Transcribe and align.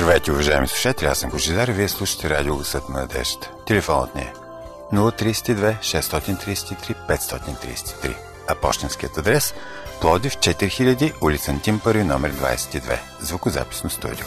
Здравейте, 0.00 0.32
уважаеми 0.32 0.68
слушатели, 0.68 1.08
аз 1.08 1.18
съм 1.18 1.30
Божидар 1.30 1.68
и 1.68 1.72
вие 1.72 1.88
слушате 1.88 2.30
радио 2.30 2.56
Гласът 2.56 2.88
на 2.88 3.00
надежда. 3.00 3.48
Телефонът 3.66 4.14
ни 4.14 4.20
е 4.20 4.32
032 4.92 5.80
633 5.80 6.96
533, 7.08 8.14
а 8.48 8.54
почтенският 8.54 9.18
адрес 9.18 9.54
Плодив 10.00 10.36
4000, 10.36 11.12
улица 11.22 11.50
Антим 11.50 11.80
първи, 11.80 12.04
номер 12.04 12.32
22, 12.32 12.98
звукозаписно 13.20 13.90
студио. 13.90 14.26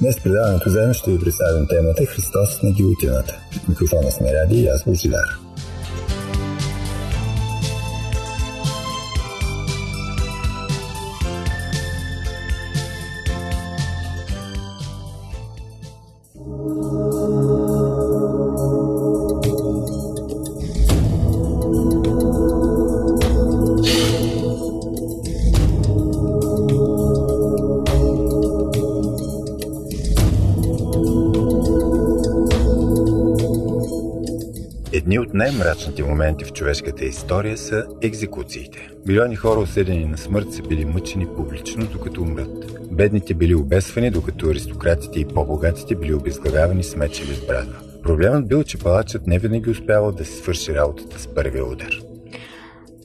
Днес 0.00 0.20
предаването 0.20 0.70
заедно 0.70 0.94
ще 0.94 1.10
ви 1.10 1.20
представим 1.20 1.66
темата 1.66 2.06
Христос 2.06 2.62
на 2.62 2.70
гилотината. 2.70 3.40
От 3.56 3.68
микрофона 3.68 4.10
сме 4.10 4.32
Ради 4.32 4.60
и 4.60 4.66
аз 4.66 4.84
Божидар. 4.84 5.45
Най-мрачните 35.36 36.02
моменти 36.02 36.44
в 36.44 36.52
човешката 36.52 37.04
история 37.04 37.58
са 37.58 37.86
екзекуциите. 38.02 38.88
Милиони 39.06 39.36
хора 39.36 39.60
осъдени 39.60 40.04
на 40.04 40.18
смърт 40.18 40.52
са 40.52 40.62
били 40.62 40.84
мъчени 40.84 41.26
публично, 41.26 41.86
докато 41.92 42.22
умрат. 42.22 42.80
Бедните 42.92 43.34
били 43.34 43.54
обесвани, 43.54 44.10
докато 44.10 44.46
аристократите 44.46 45.20
и 45.20 45.24
по-богатите 45.24 45.94
били 45.94 46.14
обезглавявани 46.14 46.82
с 46.82 46.96
меч 46.96 47.20
или 47.20 47.34
с 47.34 47.46
брада. 47.46 47.78
Проблемът 48.02 48.48
бил, 48.48 48.62
че 48.62 48.78
палачът 48.78 49.26
не 49.26 49.38
винаги 49.38 49.70
успявал 49.70 50.12
да 50.12 50.24
си 50.24 50.32
свърши 50.32 50.74
работата 50.74 51.20
с 51.20 51.26
първия 51.26 51.64
удар. 51.66 52.00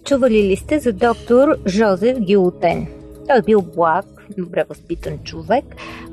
Чували 0.06 0.44
ли 0.44 0.56
сте 0.56 0.80
за 0.80 0.94
доктор 0.94 1.58
Жозеф 1.68 2.20
Гилотен? 2.20 2.88
Той 3.28 3.42
бил 3.42 3.62
благ, 3.62 4.06
добре 4.38 4.64
възпитан 4.70 5.20
човек, 5.24 5.66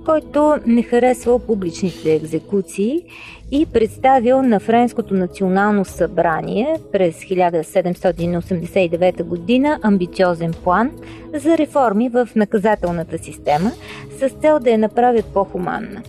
който 0.09 0.55
не 0.67 0.83
харесвал 0.83 1.39
публичните 1.39 2.15
екзекуции 2.15 3.03
и 3.51 3.67
представил 3.67 4.43
на 4.43 4.61
Френското 4.61 5.15
национално 5.15 5.85
събрание 5.85 6.77
през 6.93 7.17
1789 7.17 9.23
година 9.23 9.79
амбициозен 9.83 10.53
план 10.65 10.91
за 11.35 11.59
реформи 11.59 12.09
в 12.09 12.29
наказателната 12.37 13.19
система 13.19 13.71
с 14.19 14.29
цел 14.29 14.59
да 14.61 14.71
я 14.71 14.79
направят 14.79 15.25
по-хуманна 15.25 16.03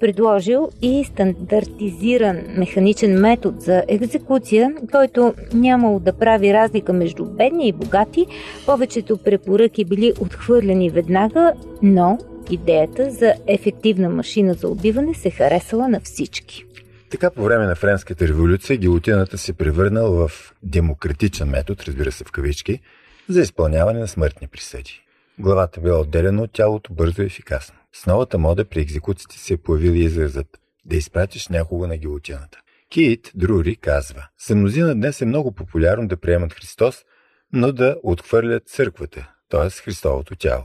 предложил 0.00 0.68
и 0.82 1.04
стандартизиран 1.04 2.38
механичен 2.56 3.20
метод 3.20 3.56
за 3.60 3.82
екзекуция, 3.88 4.74
който 4.92 5.34
нямало 5.54 6.00
да 6.00 6.12
прави 6.12 6.52
разлика 6.52 6.92
между 6.92 7.24
бедни 7.24 7.68
и 7.68 7.72
богати. 7.72 8.26
Повечето 8.66 9.16
препоръки 9.16 9.84
били 9.84 10.12
отхвърлени 10.20 10.90
веднага, 10.90 11.52
но 11.82 12.18
идеята 12.50 13.10
за 13.10 13.34
ефективна 13.46 14.08
машина 14.08 14.54
за 14.54 14.68
убиване 14.68 15.14
се 15.14 15.30
харесала 15.30 15.88
на 15.88 16.00
всички. 16.00 16.64
Така 17.10 17.30
по 17.30 17.44
време 17.44 17.66
на 17.66 17.74
Френската 17.74 18.28
революция 18.28 18.76
гилотината 18.76 19.38
се 19.38 19.52
превърнал 19.52 20.12
в 20.12 20.30
демократичен 20.62 21.48
метод, 21.48 21.82
разбира 21.86 22.12
се 22.12 22.24
в 22.24 22.32
кавички, 22.32 22.80
за 23.28 23.40
изпълняване 23.40 24.00
на 24.00 24.08
смъртни 24.08 24.48
присъди. 24.48 25.02
Главата 25.38 25.80
била 25.80 26.00
отделена 26.00 26.42
от 26.42 26.52
тялото 26.52 26.92
бързо 26.92 27.22
и 27.22 27.26
ефикасно. 27.26 27.76
С 27.92 28.06
новата 28.06 28.38
мода 28.38 28.64
при 28.64 28.80
екзекуциите 28.80 29.38
се 29.38 29.54
е 29.54 29.56
появил 29.56 29.92
изразът 29.92 30.46
да 30.84 30.96
изпратиш 30.96 31.48
някого 31.48 31.86
на 31.86 31.96
гилотината. 31.96 32.58
Кит 32.90 33.32
Друри 33.34 33.76
казва, 33.76 34.28
за 34.46 34.56
мнозина 34.56 34.94
днес 34.94 35.20
е 35.20 35.26
много 35.26 35.52
популярно 35.52 36.08
да 36.08 36.16
приемат 36.16 36.52
Христос, 36.52 37.04
но 37.52 37.72
да 37.72 37.96
отхвърлят 38.02 38.68
църквата, 38.68 39.30
т.е. 39.48 39.70
Христовото 39.70 40.36
тяло. 40.36 40.64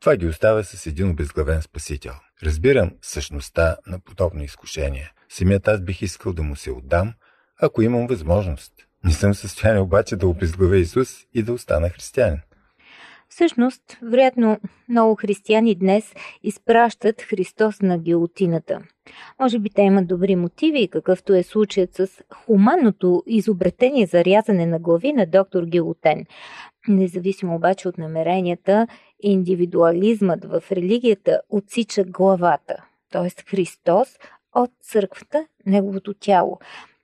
Това 0.00 0.16
ги 0.16 0.26
оставя 0.26 0.64
с 0.64 0.86
един 0.86 1.10
обезглавен 1.10 1.62
спасител. 1.62 2.12
Разбирам 2.42 2.90
същността 3.02 3.76
на 3.86 4.00
подобно 4.00 4.42
изкушение. 4.42 5.12
Самият 5.28 5.68
аз 5.68 5.80
бих 5.80 6.02
искал 6.02 6.32
да 6.32 6.42
му 6.42 6.56
се 6.56 6.70
отдам, 6.70 7.12
ако 7.62 7.82
имам 7.82 8.06
възможност. 8.06 8.72
Не 9.04 9.12
съм 9.12 9.34
в 9.34 9.38
състояние 9.38 9.80
обаче 9.80 10.16
да 10.16 10.26
обезглавя 10.26 10.76
Исус 10.78 11.26
и 11.34 11.42
да 11.42 11.52
остана 11.52 11.88
християнин. 11.88 12.40
Всъщност, 13.28 13.82
вероятно, 14.02 14.58
много 14.88 15.14
християни 15.14 15.74
днес 15.74 16.14
изпращат 16.42 17.22
Христос 17.22 17.82
на 17.82 17.98
гилотината. 17.98 18.82
Може 19.40 19.58
би 19.58 19.70
те 19.70 19.82
имат 19.82 20.06
добри 20.06 20.36
мотиви, 20.36 20.88
какъвто 20.88 21.34
е 21.34 21.42
случаят 21.42 21.94
с 21.94 22.08
хуманното 22.34 23.22
изобретение 23.26 24.06
за 24.06 24.24
рязане 24.24 24.66
на 24.66 24.78
глави 24.78 25.12
на 25.12 25.26
доктор 25.26 25.64
Гилотен. 25.64 26.26
Независимо 26.88 27.54
обаче 27.54 27.88
от 27.88 27.98
намеренията, 27.98 28.86
индивидуализмът 29.20 30.44
в 30.44 30.62
религията 30.72 31.40
отсича 31.48 32.04
главата, 32.04 32.84
т.е. 33.12 33.42
Христос 33.50 34.08
от 34.54 34.70
църквата, 34.82 35.46
неговото 35.66 36.14
тяло. 36.14 36.58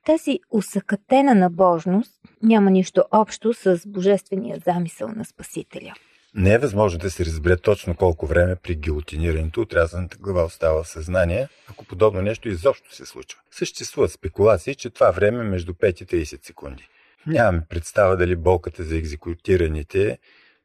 Тази 0.07 0.41
усъкатена 0.51 1.35
набожност 1.35 2.13
няма 2.43 2.71
нищо 2.71 3.05
общо 3.11 3.55
с 3.55 3.81
божествения 3.87 4.59
замисъл 4.67 5.09
на 5.09 5.25
Спасителя. 5.25 5.95
Не 6.35 6.53
е 6.53 6.59
възможно 6.59 6.99
да 6.99 7.11
се 7.11 7.25
разбере 7.25 7.57
точно 7.57 7.97
колко 7.97 8.27
време 8.27 8.57
при 8.57 8.75
гилотинирането 8.75 9.61
отрязаната 9.61 10.17
глава 10.21 10.45
остава 10.45 10.83
в 10.83 10.89
съзнание, 10.89 11.49
ако 11.71 11.85
подобно 11.85 12.23
нещо 12.23 12.49
изобщо 12.49 12.95
се 12.95 13.07
случва. 13.07 13.41
Съществуват 13.51 14.13
спекулации, 14.13 14.75
че 14.75 14.91
това 14.91 15.11
време 15.11 15.41
е 15.41 15.49
между 15.49 15.73
5 15.73 16.03
и 16.03 16.25
30 16.25 16.47
секунди. 16.47 16.89
Нямаме 17.27 17.63
представа 17.69 18.17
дали 18.17 18.37
болката 18.37 18.83
за 18.83 18.97
екзекутираните 18.97 20.19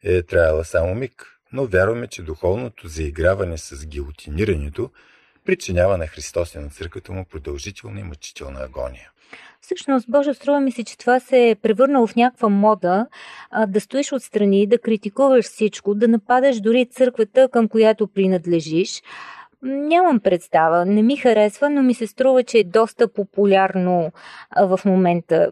е 0.03 0.23
траяла 0.23 0.65
само 0.65 0.95
миг, 0.95 1.39
но 1.53 1.65
вярваме, 1.65 2.07
че 2.07 2.23
духовното 2.23 2.87
заиграване 2.87 3.57
с 3.57 3.85
гилотинирането 3.85 4.89
причинява 5.45 5.97
на 5.97 6.07
Христос 6.07 6.55
и 6.55 6.59
на 6.59 6.69
църквата 6.69 7.11
му 7.11 7.25
продължителна 7.25 7.99
и 7.99 8.03
мъчителна 8.03 8.59
агония. 8.59 9.11
Всъщност, 9.61 10.05
Боже, 10.09 10.33
струва 10.33 10.59
ми 10.59 10.71
се, 10.71 10.83
че 10.83 10.97
това 10.97 11.19
се 11.19 11.49
е 11.49 11.55
превърнало 11.55 12.07
в 12.07 12.15
някаква 12.15 12.49
мода 12.49 13.07
а, 13.51 13.65
да 13.65 13.81
стоиш 13.81 14.11
отстрани, 14.11 14.67
да 14.67 14.79
критикуваш 14.79 15.45
всичко, 15.45 15.95
да 15.95 16.07
нападаш 16.07 16.59
дори 16.59 16.85
църквата, 16.85 17.49
към 17.49 17.67
която 17.67 18.07
принадлежиш. 18.07 19.01
Нямам 19.61 20.19
представа, 20.19 20.85
не 20.85 21.01
ми 21.01 21.17
харесва, 21.17 21.69
но 21.69 21.83
ми 21.83 21.93
се 21.93 22.07
струва, 22.07 22.43
че 22.43 22.57
е 22.57 22.63
доста 22.63 23.13
популярно 23.13 24.11
а, 24.49 24.65
в 24.65 24.79
момента 24.85 25.51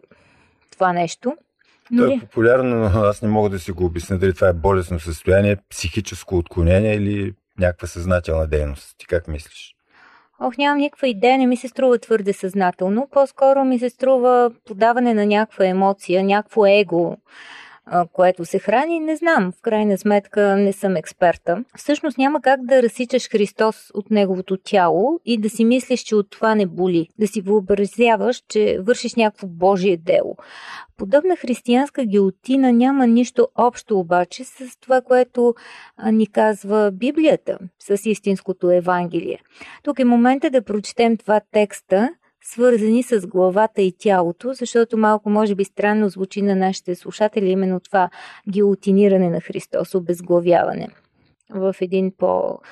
това 0.80 0.92
нещо. 0.92 1.36
Но 1.90 2.06
То 2.06 2.12
е 2.12 2.20
популярно, 2.20 2.76
но 2.76 3.00
аз 3.00 3.22
не 3.22 3.28
мога 3.28 3.48
да 3.48 3.58
си 3.58 3.72
го 3.72 3.84
обясня 3.84 4.18
дали 4.18 4.34
това 4.34 4.48
е 4.48 4.52
болесно 4.52 5.00
състояние, 5.00 5.56
психическо 5.70 6.38
отклонение 6.38 6.94
или 6.94 7.34
някаква 7.58 7.88
съзнателна 7.88 8.46
дейност. 8.46 8.94
Ти 8.98 9.06
как 9.06 9.28
мислиш? 9.28 9.74
Ох, 10.40 10.58
нямам 10.58 10.78
никаква 10.78 11.08
идея, 11.08 11.38
не 11.38 11.46
ми 11.46 11.56
се 11.56 11.68
струва 11.68 11.98
твърде 11.98 12.32
съзнателно. 12.32 13.08
По-скоро 13.12 13.64
ми 13.64 13.78
се 13.78 13.90
струва 13.90 14.50
подаване 14.66 15.14
на 15.14 15.26
някаква 15.26 15.66
емоция, 15.66 16.24
някакво 16.24 16.66
его, 16.66 17.16
което 18.12 18.44
се 18.44 18.58
храни, 18.58 19.00
не 19.00 19.16
знам. 19.16 19.52
В 19.52 19.62
крайна 19.62 19.98
сметка 19.98 20.56
не 20.56 20.72
съм 20.72 20.96
експерта. 20.96 21.64
Всъщност 21.76 22.18
няма 22.18 22.40
как 22.42 22.64
да 22.64 22.82
разсичаш 22.82 23.30
Христос 23.30 23.90
от 23.94 24.10
неговото 24.10 24.56
тяло 24.56 25.20
и 25.24 25.38
да 25.38 25.50
си 25.50 25.64
мислиш, 25.64 26.00
че 26.00 26.14
от 26.14 26.30
това 26.30 26.54
не 26.54 26.66
боли. 26.66 27.08
Да 27.18 27.26
си 27.26 27.40
въобразяваш, 27.40 28.42
че 28.48 28.78
вършиш 28.80 29.14
някакво 29.14 29.46
Божие 29.46 29.96
дело. 29.96 30.36
Подобна 30.96 31.36
християнска 31.36 32.04
гилотина 32.04 32.72
няма 32.72 33.06
нищо 33.06 33.48
общо 33.54 33.98
обаче 33.98 34.44
с 34.44 34.76
това, 34.80 35.00
което 35.00 35.54
ни 36.12 36.26
казва 36.26 36.90
Библията, 36.92 37.58
с 37.78 38.06
истинското 38.06 38.70
Евангелие. 38.70 39.38
Тук 39.82 39.98
е 39.98 40.04
момента 40.04 40.50
да 40.50 40.62
прочетем 40.62 41.16
два 41.16 41.40
текста, 41.52 42.10
свързани 42.44 43.02
с 43.02 43.26
главата 43.26 43.82
и 43.82 43.92
тялото, 43.98 44.52
защото 44.52 44.98
малко 44.98 45.30
може 45.30 45.54
би 45.54 45.64
странно 45.64 46.08
звучи 46.08 46.42
на 46.42 46.56
нашите 46.56 46.94
слушатели 46.94 47.50
именно 47.50 47.80
това 47.80 48.10
гилотиниране 48.50 49.30
на 49.30 49.40
Христос, 49.40 49.94
обезглавяване 49.94 50.88
в 51.50 51.74
един 51.80 52.12
по-картинен 52.18 52.70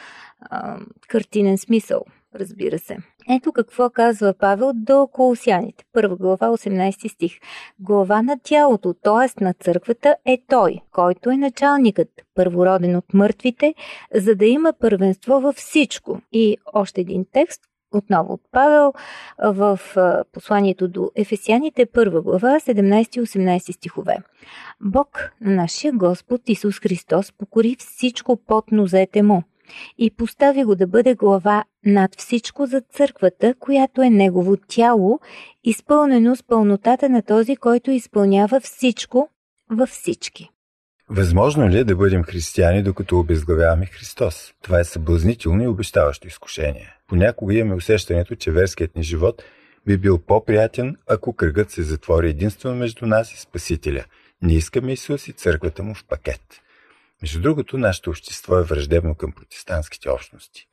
смисъл, 1.58 2.02
разбира 2.34 2.78
се. 2.78 2.96
Ето 3.30 3.52
какво 3.52 3.90
казва 3.90 4.34
Павел 4.38 4.72
до 4.74 5.08
Колосяните. 5.12 5.84
Първа 5.92 6.16
глава, 6.16 6.48
18 6.48 7.08
стих. 7.08 7.32
Глава 7.78 8.22
на 8.22 8.38
тялото, 8.42 8.94
т.е. 8.94 9.44
на 9.44 9.54
църквата 9.54 10.16
е 10.24 10.38
Той, 10.48 10.80
който 10.92 11.30
е 11.30 11.36
началникът, 11.36 12.08
първороден 12.34 12.96
от 12.96 13.14
мъртвите, 13.14 13.74
за 14.14 14.34
да 14.34 14.46
има 14.46 14.72
първенство 14.80 15.40
във 15.40 15.56
всичко. 15.56 16.20
И 16.32 16.56
още 16.72 17.00
един 17.00 17.26
текст, 17.32 17.60
отново 17.92 18.32
от 18.32 18.40
Павел 18.52 18.92
в 19.44 19.80
посланието 20.32 20.88
до 20.88 21.10
Ефесяните, 21.16 21.86
първа 21.86 22.22
глава, 22.22 22.60
17-18 22.60 23.72
стихове. 23.72 24.16
Бог, 24.80 25.32
нашия 25.40 25.92
Господ 25.92 26.40
Исус 26.48 26.80
Христос, 26.80 27.32
покори 27.32 27.76
всичко 27.78 28.36
под 28.46 28.72
нозете 28.72 29.22
му 29.22 29.42
и 29.98 30.10
постави 30.10 30.64
го 30.64 30.74
да 30.74 30.86
бъде 30.86 31.14
глава 31.14 31.64
над 31.86 32.14
всичко 32.18 32.66
за 32.66 32.80
църквата, 32.80 33.54
която 33.58 34.02
е 34.02 34.10
негово 34.10 34.56
тяло, 34.56 35.20
изпълнено 35.64 36.36
с 36.36 36.42
пълнотата 36.42 37.08
на 37.08 37.22
този, 37.22 37.56
който 37.56 37.90
изпълнява 37.90 38.60
всичко 38.60 39.28
във 39.70 39.88
всички. 39.88 40.50
Възможно 41.10 41.68
ли 41.68 41.78
е 41.78 41.84
да 41.84 41.96
бъдем 41.96 42.22
християни, 42.22 42.82
докато 42.82 43.18
обезглавяваме 43.18 43.86
Христос? 43.86 44.52
Това 44.62 44.80
е 44.80 44.84
съблазнително 44.84 45.62
и 45.62 45.66
обещаващо 45.66 46.26
изкушение. 46.26 46.97
Понякога 47.08 47.54
имаме 47.54 47.74
усещането, 47.74 48.34
че 48.34 48.50
верският 48.50 48.96
ни 48.96 49.02
живот 49.02 49.42
би 49.86 49.98
бил 49.98 50.18
по-приятен, 50.18 50.96
ако 51.06 51.32
кръгът 51.32 51.70
се 51.70 51.82
затвори 51.82 52.28
единствено 52.30 52.76
между 52.76 53.06
нас 53.06 53.32
и 53.32 53.40
Спасителя. 53.40 54.04
Не 54.42 54.54
искаме 54.54 54.92
Исус 54.92 55.28
и 55.28 55.32
църквата 55.32 55.82
му 55.82 55.94
в 55.94 56.04
пакет. 56.04 56.40
Между 57.22 57.40
другото, 57.40 57.78
нашето 57.78 58.10
общество 58.10 58.58
е 58.58 58.62
враждебно 58.62 59.14
към 59.14 59.32
протестантските 59.32 60.10
общности. 60.10 60.66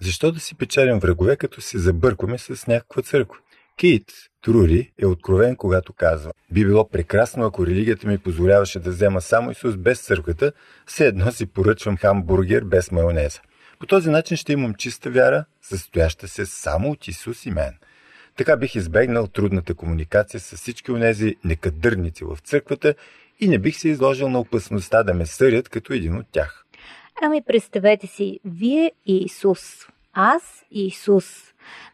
Защо 0.00 0.32
да 0.32 0.40
си 0.40 0.54
печелим 0.54 0.98
врагове, 0.98 1.36
като 1.36 1.60
се 1.60 1.78
забъркваме 1.78 2.38
с 2.38 2.66
някаква 2.66 3.02
църква? 3.02 3.38
Кейт 3.80 4.12
Трури 4.42 4.92
е 4.98 5.06
откровен, 5.06 5.56
когато 5.56 5.92
казва 5.92 6.32
Би 6.50 6.64
било 6.64 6.88
прекрасно, 6.88 7.44
ако 7.44 7.66
религията 7.66 8.08
ми 8.08 8.18
позволяваше 8.18 8.78
да 8.78 8.90
взема 8.90 9.20
само 9.20 9.50
Исус 9.50 9.76
без 9.76 10.00
църквата, 10.00 10.52
все 10.86 11.06
едно 11.06 11.32
си 11.32 11.46
поръчвам 11.46 11.96
хамбургер 11.96 12.64
без 12.64 12.90
майонеза. 12.90 13.40
По 13.80 13.86
този 13.86 14.10
начин 14.10 14.36
ще 14.36 14.52
имам 14.52 14.74
чиста 14.74 15.10
вяра, 15.10 15.44
състояща 15.62 16.28
се 16.28 16.46
само 16.46 16.90
от 16.90 17.08
Исус 17.08 17.46
и 17.46 17.50
мен. 17.50 17.74
Така 18.36 18.56
бих 18.56 18.74
избегнал 18.74 19.26
трудната 19.26 19.74
комуникация 19.74 20.40
с 20.40 20.56
всички 20.56 20.92
онези 20.92 21.36
некадърници 21.44 22.24
в 22.24 22.38
църквата 22.44 22.94
и 23.40 23.48
не 23.48 23.58
бих 23.58 23.76
се 23.76 23.88
изложил 23.88 24.28
на 24.28 24.40
опасността 24.40 25.02
да 25.02 25.14
ме 25.14 25.26
съдят 25.26 25.68
като 25.68 25.92
един 25.92 26.16
от 26.16 26.26
тях. 26.32 26.64
Ами 27.22 27.42
представете 27.42 28.06
си, 28.06 28.40
вие 28.44 28.92
и 29.06 29.16
Исус. 29.16 29.86
Аз 30.12 30.64
и 30.70 30.86
Исус. 30.86 31.24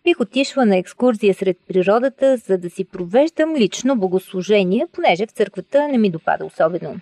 Бих 0.04 0.20
отишла 0.20 0.66
на 0.66 0.76
екскурзия 0.76 1.34
сред 1.34 1.58
природата, 1.68 2.36
за 2.36 2.58
да 2.58 2.70
си 2.70 2.84
провеждам 2.84 3.56
лично 3.56 3.96
богослужение, 3.96 4.86
понеже 4.92 5.26
в 5.26 5.30
църквата 5.30 5.88
не 5.88 5.98
ми 5.98 6.10
допада 6.10 6.44
особено. 6.44 7.00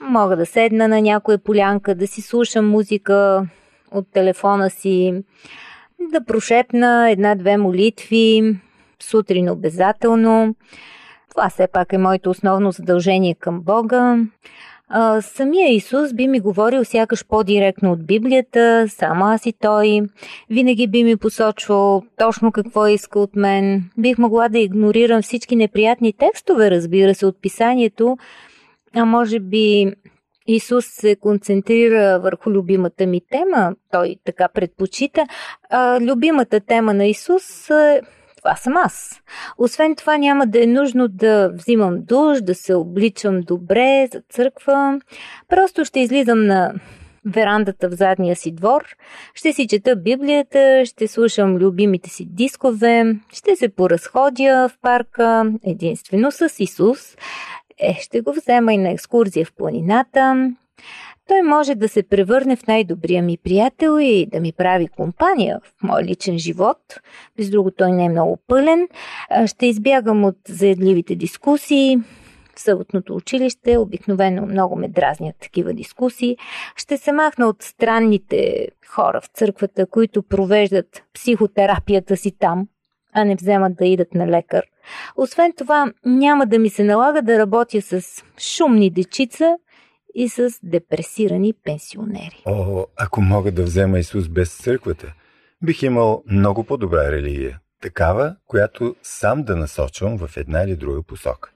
Мога 0.00 0.36
да 0.36 0.46
седна 0.46 0.88
на 0.88 1.00
някоя 1.00 1.38
полянка, 1.38 1.94
да 1.94 2.06
си 2.06 2.22
слушам 2.22 2.68
музика 2.68 3.46
от 3.90 4.12
телефона 4.12 4.70
си, 4.70 5.14
да 6.12 6.24
прошепна 6.24 7.10
една-две 7.10 7.56
молитви, 7.56 8.56
сутрин 9.02 9.50
обязателно. 9.50 10.54
Това 11.30 11.48
все 11.48 11.66
пак 11.66 11.92
е 11.92 11.98
моето 11.98 12.30
основно 12.30 12.72
задължение 12.72 13.34
към 13.34 13.60
Бога. 13.60 14.18
А, 14.88 15.22
самия 15.22 15.74
Исус 15.74 16.14
би 16.14 16.28
ми 16.28 16.40
говорил 16.40 16.84
сякаш 16.84 17.26
по-директно 17.26 17.92
от 17.92 18.06
Библията, 18.06 18.86
само 18.88 19.24
аз 19.24 19.46
и 19.46 19.52
Той. 19.52 20.00
Винаги 20.50 20.86
би 20.86 21.04
ми 21.04 21.16
посочвал 21.16 22.02
точно 22.18 22.52
какво 22.52 22.86
иска 22.86 23.18
от 23.18 23.36
мен. 23.36 23.90
Бих 23.98 24.18
могла 24.18 24.48
да 24.48 24.58
игнорирам 24.58 25.22
всички 25.22 25.56
неприятни 25.56 26.12
текстове, 26.12 26.70
разбира 26.70 27.14
се, 27.14 27.26
от 27.26 27.42
писанието, 27.42 28.18
а 28.94 29.04
може 29.04 29.40
би 29.40 29.92
Исус 30.46 30.86
се 30.86 31.16
концентрира 31.16 32.20
върху 32.22 32.50
любимата 32.50 33.06
ми 33.06 33.20
тема, 33.30 33.74
той 33.92 34.16
така 34.24 34.48
предпочита. 34.48 35.26
А, 35.70 36.00
любимата 36.00 36.60
тема 36.60 36.94
на 36.94 37.06
Исус 37.06 37.70
е 37.70 38.00
това 38.36 38.56
съм 38.56 38.76
аз. 38.76 39.22
Освен 39.58 39.96
това 39.96 40.18
няма 40.18 40.46
да 40.46 40.62
е 40.62 40.66
нужно 40.66 41.08
да 41.08 41.50
взимам 41.54 41.96
душ, 42.02 42.40
да 42.40 42.54
се 42.54 42.74
обличам 42.74 43.40
добре 43.40 44.08
за 44.12 44.22
църква. 44.30 45.00
Просто 45.48 45.84
ще 45.84 46.00
излизам 46.00 46.46
на 46.46 46.74
верандата 47.26 47.88
в 47.88 47.92
задния 47.92 48.36
си 48.36 48.52
двор, 48.52 48.84
ще 49.34 49.52
си 49.52 49.66
чета 49.66 49.96
Библията, 49.96 50.82
ще 50.86 51.08
слушам 51.08 51.56
любимите 51.56 52.10
си 52.10 52.26
дискове, 52.30 53.16
ще 53.32 53.56
се 53.56 53.68
поразходя 53.68 54.68
в 54.68 54.78
парка 54.82 55.52
единствено 55.64 56.30
с 56.30 56.48
Исус. 56.58 57.16
Е, 57.78 57.94
ще 58.00 58.20
го 58.20 58.32
взема 58.32 58.72
и 58.72 58.78
на 58.78 58.90
екскурзия 58.90 59.46
в 59.46 59.52
планината. 59.52 60.52
Той 61.28 61.42
може 61.42 61.74
да 61.74 61.88
се 61.88 62.02
превърне 62.02 62.56
в 62.56 62.66
най-добрия 62.66 63.22
ми 63.22 63.38
приятел 63.44 63.98
и 64.00 64.26
да 64.26 64.40
ми 64.40 64.52
прави 64.52 64.88
компания 64.88 65.60
в 65.64 65.82
мой 65.82 66.02
личен 66.02 66.38
живот. 66.38 66.78
Без 67.36 67.50
друго 67.50 67.70
той 67.70 67.92
не 67.92 68.04
е 68.04 68.08
много 68.08 68.38
пълен. 68.46 68.88
Ще 69.46 69.66
избягам 69.66 70.24
от 70.24 70.36
заедливите 70.48 71.14
дискусии. 71.16 71.98
В 72.56 72.60
съботното 72.60 73.14
училище 73.14 73.76
обикновено 73.76 74.46
много 74.46 74.76
ме 74.76 74.88
дразнят 74.88 75.36
такива 75.40 75.72
дискусии. 75.72 76.36
Ще 76.76 76.96
се 76.96 77.12
махна 77.12 77.46
от 77.46 77.62
странните 77.62 78.68
хора 78.86 79.20
в 79.20 79.26
църквата, 79.26 79.86
които 79.86 80.22
провеждат 80.22 81.02
психотерапията 81.14 82.16
си 82.16 82.32
там, 82.38 82.68
а 83.16 83.24
не 83.24 83.36
вземат 83.36 83.76
да 83.76 83.86
идат 83.86 84.14
на 84.14 84.26
лекар. 84.26 84.64
Освен 85.16 85.52
това, 85.56 85.92
няма 86.04 86.46
да 86.46 86.58
ми 86.58 86.70
се 86.70 86.84
налага 86.84 87.22
да 87.22 87.38
работя 87.38 87.82
с 87.82 88.02
шумни 88.38 88.90
дечица 88.90 89.56
и 90.14 90.28
с 90.28 90.50
депресирани 90.62 91.52
пенсионери. 91.64 92.42
О, 92.46 92.86
ако 92.96 93.20
мога 93.20 93.52
да 93.52 93.62
взема 93.62 93.98
Исус 93.98 94.28
без 94.28 94.56
църквата, 94.56 95.12
бих 95.62 95.82
имал 95.82 96.22
много 96.30 96.64
по-добра 96.64 97.12
религия. 97.12 97.58
Такава, 97.82 98.36
която 98.46 98.96
сам 99.02 99.42
да 99.42 99.56
насочвам 99.56 100.18
в 100.18 100.36
една 100.36 100.62
или 100.62 100.76
друга 100.76 101.02
посока. 101.02 101.50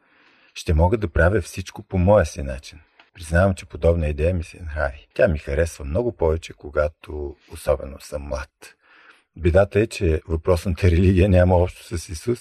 Ще 0.54 0.74
мога 0.74 0.96
да 0.96 1.08
правя 1.08 1.40
всичко 1.40 1.82
по 1.82 1.98
моя 1.98 2.26
си 2.26 2.42
начин. 2.42 2.78
Признавам, 3.14 3.54
че 3.54 3.66
подобна 3.66 4.08
идея 4.08 4.34
ми 4.34 4.44
се 4.44 4.58
нрави. 4.62 5.06
Тя 5.14 5.28
ми 5.28 5.38
харесва 5.38 5.84
много 5.84 6.12
повече, 6.12 6.52
когато 6.52 7.36
особено 7.52 8.00
съм 8.00 8.22
млад. 8.22 8.50
Бедата 9.36 9.80
е, 9.80 9.86
че 9.86 10.20
въпросната 10.28 10.90
религия 10.90 11.28
няма 11.28 11.56
общо 11.56 11.98
с 11.98 12.08
Исус. 12.08 12.40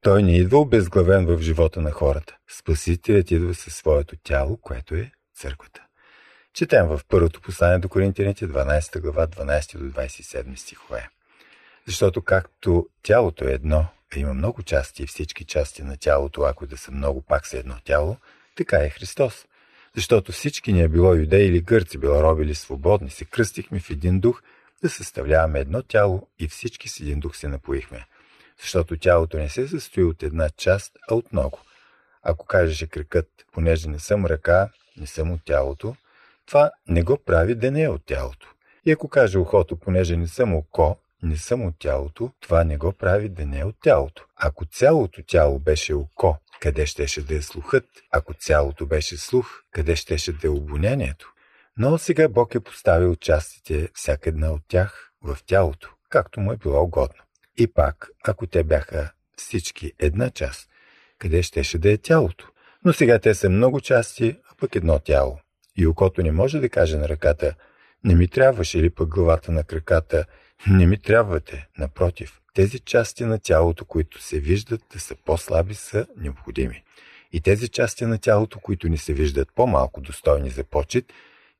Той 0.00 0.22
не 0.22 0.36
идва 0.36 0.58
обезглавен 0.58 1.26
в 1.26 1.42
живота 1.42 1.80
на 1.80 1.90
хората. 1.90 2.36
Спасителят 2.50 3.30
идва 3.30 3.54
със 3.54 3.74
своето 3.74 4.16
тяло, 4.16 4.56
което 4.56 4.94
е 4.94 5.10
църквата. 5.36 5.82
Четем 6.54 6.86
в 6.86 7.00
първото 7.08 7.40
послание 7.40 7.78
до 7.78 7.88
Коринтияните, 7.88 8.48
12 8.48 9.00
глава, 9.00 9.26
12 9.26 9.78
до 9.78 9.84
27 9.84 10.56
стихове. 10.56 11.08
Защото 11.86 12.22
както 12.22 12.88
тялото 13.02 13.48
е 13.48 13.52
едно, 13.52 13.86
а 14.16 14.18
има 14.18 14.34
много 14.34 14.62
части 14.62 15.02
и 15.02 15.06
всички 15.06 15.44
части 15.44 15.82
на 15.82 15.96
тялото, 15.96 16.42
ако 16.42 16.66
да 16.66 16.76
са 16.76 16.90
много, 16.92 17.22
пак 17.22 17.46
са 17.46 17.58
едно 17.58 17.74
тяло, 17.84 18.16
така 18.56 18.76
е 18.76 18.90
Христос. 18.90 19.46
Защото 19.96 20.32
всички 20.32 20.72
ни 20.72 20.82
е 20.82 20.88
било 20.88 21.14
юдеи 21.14 21.46
или 21.46 21.60
гърци, 21.60 21.98
било 21.98 22.22
роби 22.22 22.42
или 22.42 22.54
свободни, 22.54 23.10
се 23.10 23.24
кръстихме 23.24 23.80
в 23.80 23.90
един 23.90 24.20
дух 24.20 24.42
да 24.82 24.88
съставляваме 24.88 25.60
едно 25.60 25.82
тяло 25.82 26.28
и 26.38 26.48
всички 26.48 26.88
с 26.88 27.00
един 27.00 27.20
дух 27.20 27.36
се 27.36 27.48
напоихме. 27.48 28.06
Защото 28.60 28.96
тялото 28.96 29.38
не 29.38 29.48
се 29.48 29.68
състои 29.68 30.04
от 30.04 30.22
една 30.22 30.50
част, 30.50 30.98
а 31.10 31.14
от 31.14 31.32
много. 31.32 31.58
Ако 32.22 32.46
кажеше 32.46 32.86
кръкът, 32.86 33.28
понеже 33.52 33.88
не 33.88 33.98
съм 33.98 34.26
ръка, 34.26 34.68
не 34.96 35.06
съм 35.06 35.32
от 35.32 35.40
тялото, 35.44 35.96
това 36.46 36.70
не 36.88 37.02
го 37.02 37.18
прави 37.24 37.54
да 37.54 37.70
не 37.70 37.82
е 37.82 37.88
от 37.88 38.06
тялото. 38.06 38.48
И 38.86 38.92
ако 38.92 39.08
каже 39.08 39.38
ухото, 39.38 39.76
понеже 39.76 40.16
не 40.16 40.26
съм 40.26 40.54
око, 40.54 40.96
не 41.22 41.36
съм 41.36 41.66
от 41.66 41.74
тялото, 41.78 42.30
това 42.40 42.64
не 42.64 42.76
го 42.76 42.92
прави 42.92 43.28
да 43.28 43.46
не 43.46 43.58
е 43.58 43.64
от 43.64 43.76
тялото. 43.82 44.24
Ако 44.36 44.64
цялото 44.64 45.22
тяло 45.26 45.58
беше 45.58 45.94
око, 45.94 46.36
къде 46.60 46.86
щеше 46.86 47.26
да 47.26 47.34
е 47.34 47.42
слухът? 47.42 47.84
Ако 48.10 48.34
цялото 48.34 48.86
беше 48.86 49.16
слух, 49.16 49.62
къде 49.70 49.96
щеше 49.96 50.32
да 50.32 50.46
е 50.46 50.50
обонянието? 50.50 51.31
Но 51.78 51.98
сега 51.98 52.28
Бог 52.28 52.54
е 52.54 52.60
поставил 52.60 53.16
частите, 53.16 53.88
всяка 53.94 54.28
една 54.28 54.52
от 54.52 54.62
тях, 54.68 55.10
в 55.22 55.38
тялото, 55.46 55.90
както 56.10 56.40
му 56.40 56.52
е 56.52 56.56
било 56.56 56.82
угодно. 56.82 57.22
И 57.56 57.66
пак, 57.66 58.08
ако 58.24 58.46
те 58.46 58.64
бяха 58.64 59.12
всички 59.36 59.92
една 59.98 60.30
част, 60.30 60.68
къде 61.18 61.42
щеше 61.42 61.78
да 61.78 61.92
е 61.92 61.98
тялото? 61.98 62.48
Но 62.84 62.92
сега 62.92 63.18
те 63.18 63.34
са 63.34 63.50
много 63.50 63.80
части, 63.80 64.36
а 64.50 64.54
пък 64.60 64.74
едно 64.74 64.98
тяло. 64.98 65.38
И 65.76 65.86
окото 65.86 66.22
не 66.22 66.32
може 66.32 66.60
да 66.60 66.68
каже 66.68 66.96
на 66.96 67.08
ръката 67.08 67.54
«Не 68.04 68.14
ми 68.14 68.28
трябваше» 68.28 68.78
или 68.78 68.90
пък 68.90 69.08
главата 69.08 69.52
на 69.52 69.64
краката 69.64 70.24
«Не 70.66 70.86
ми 70.86 70.98
трябвате». 70.98 71.68
Напротив, 71.78 72.40
тези 72.54 72.78
части 72.78 73.24
на 73.24 73.38
тялото, 73.38 73.84
които 73.84 74.22
се 74.22 74.40
виждат 74.40 74.80
да 74.92 75.00
са 75.00 75.16
по-слаби, 75.24 75.74
са 75.74 76.06
необходими. 76.16 76.84
И 77.32 77.40
тези 77.40 77.68
части 77.68 78.06
на 78.06 78.18
тялото, 78.18 78.60
които 78.60 78.88
ни 78.88 78.98
се 78.98 79.12
виждат 79.12 79.48
по-малко 79.54 80.00
достойни 80.00 80.50
за 80.50 80.64
почет, 80.64 81.04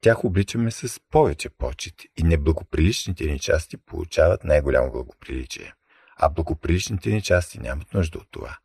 тях 0.03 0.25
обличаме 0.25 0.71
с 0.71 1.01
повече 1.11 1.49
почет 1.49 1.95
и 2.17 2.23
неблагоприличните 2.23 3.25
ни 3.25 3.39
части 3.39 3.77
получават 3.77 4.45
най-голямо 4.45 4.93
благоприличие. 4.93 5.73
А 6.17 6.29
благоприличните 6.29 7.11
ни 7.11 7.23
части 7.23 7.61
нямат 7.61 7.95
нужда 7.95 8.19
от 8.19 8.29
това. 8.31 8.57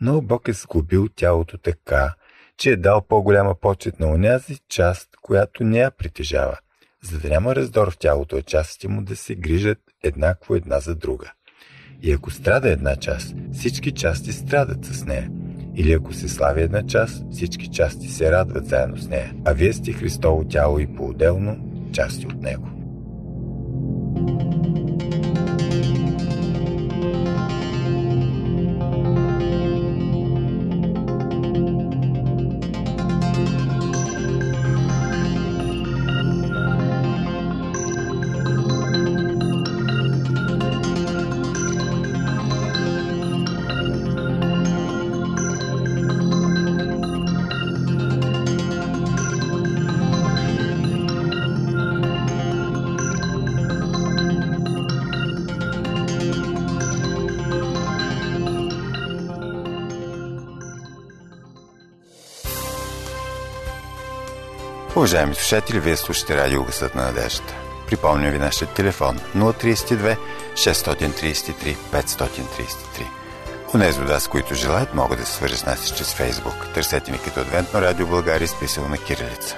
Но 0.00 0.22
Бог 0.22 0.48
е 0.48 0.52
сглобил 0.52 1.08
тялото 1.08 1.58
така, 1.58 2.14
че 2.56 2.70
е 2.70 2.76
дал 2.76 3.06
по-голяма 3.08 3.54
почет 3.54 4.00
на 4.00 4.06
онязи 4.06 4.58
част, 4.68 5.08
която 5.22 5.64
не 5.64 5.78
я 5.78 5.90
притежава, 5.90 6.58
за 7.02 7.18
да 7.18 7.28
няма 7.28 7.56
раздор 7.56 7.90
в 7.90 7.98
тялото, 7.98 8.36
а 8.36 8.42
частите 8.42 8.88
му 8.88 9.02
да 9.02 9.16
се 9.16 9.34
грижат 9.34 9.78
еднакво 10.02 10.54
една 10.54 10.80
за 10.80 10.94
друга. 10.94 11.32
И 12.02 12.12
ако 12.12 12.30
страда 12.30 12.70
една 12.70 12.96
част, 12.96 13.34
всички 13.52 13.92
части 13.92 14.32
страдат 14.32 14.84
с 14.84 15.04
нея. 15.04 15.30
Или 15.78 15.92
ако 15.92 16.12
се 16.12 16.28
слави 16.28 16.62
една 16.62 16.86
част, 16.86 17.24
всички 17.30 17.68
части 17.68 18.08
се 18.08 18.32
радват 18.32 18.66
заедно 18.66 18.96
с 18.96 19.08
нея. 19.08 19.32
А 19.44 19.52
вие 19.52 19.72
сте 19.72 19.92
Христово 19.92 20.44
тяло 20.44 20.78
и 20.78 20.86
по-отделно 20.86 21.56
части 21.92 22.26
от 22.26 22.42
него. 22.42 22.77
Уважаеми 64.98 65.34
слушатели, 65.34 65.80
вие 65.80 65.96
слушате 65.96 66.36
радио 66.36 66.64
Гъсът 66.64 66.94
на 66.94 67.02
надеждата. 67.02 67.54
Припомням 67.86 68.32
ви 68.32 68.38
нашия 68.38 68.68
телефон 68.68 69.18
032 69.36 70.16
633 70.54 71.76
533. 71.76 73.06
Унези 73.74 74.00
от 74.00 74.08
вас, 74.08 74.28
които 74.28 74.54
желаят, 74.54 74.94
могат 74.94 75.18
да 75.18 75.26
се 75.26 75.32
свържат 75.32 75.58
с 75.58 75.66
нас 75.66 75.94
чрез 75.96 76.14
Фейсбук. 76.14 76.66
Търсете 76.74 77.10
ни 77.10 77.18
като 77.18 77.40
Адвентно 77.40 77.82
радио 77.82 78.06
България, 78.06 78.44
изписано 78.44 78.88
на 78.88 78.98
кирилица. 78.98 79.56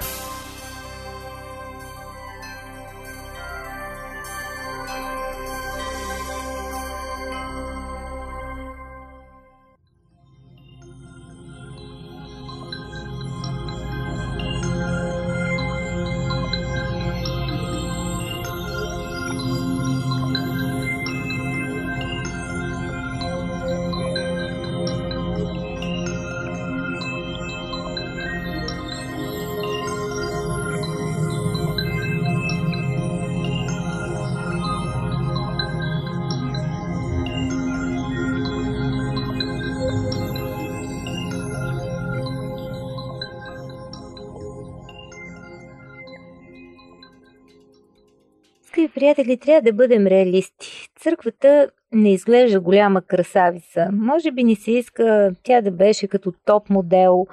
Приятели, 48.95 49.37
трябва 49.37 49.61
да 49.61 49.73
бъдем 49.73 50.07
реалисти. 50.07 50.89
Църквата 50.99 51.69
не 51.91 52.13
изглежда 52.13 52.59
голяма 52.59 53.01
красавица. 53.01 53.89
Може 53.93 54.31
би 54.31 54.43
ни 54.43 54.55
се 54.55 54.71
иска 54.71 55.31
тя 55.43 55.61
да 55.61 55.71
беше 55.71 56.07
като 56.07 56.33
топ 56.45 56.69
модел, 56.69 57.27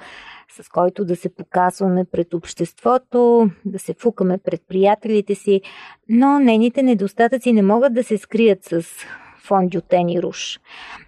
с 0.51 0.69
който 0.69 1.05
да 1.05 1.15
се 1.15 1.35
показваме 1.35 2.05
пред 2.11 2.33
обществото, 2.33 3.49
да 3.65 3.79
се 3.79 3.93
фукаме 3.93 4.37
пред 4.37 4.61
приятелите 4.67 5.35
си, 5.35 5.61
но 6.09 6.39
нейните 6.39 6.83
недостатъци 6.83 7.53
не 7.53 7.61
могат 7.61 7.93
да 7.93 8.03
се 8.03 8.17
скрият 8.17 8.63
с 8.63 8.83
фондютен 9.49 10.09
и 10.09 10.21
руш. 10.21 10.59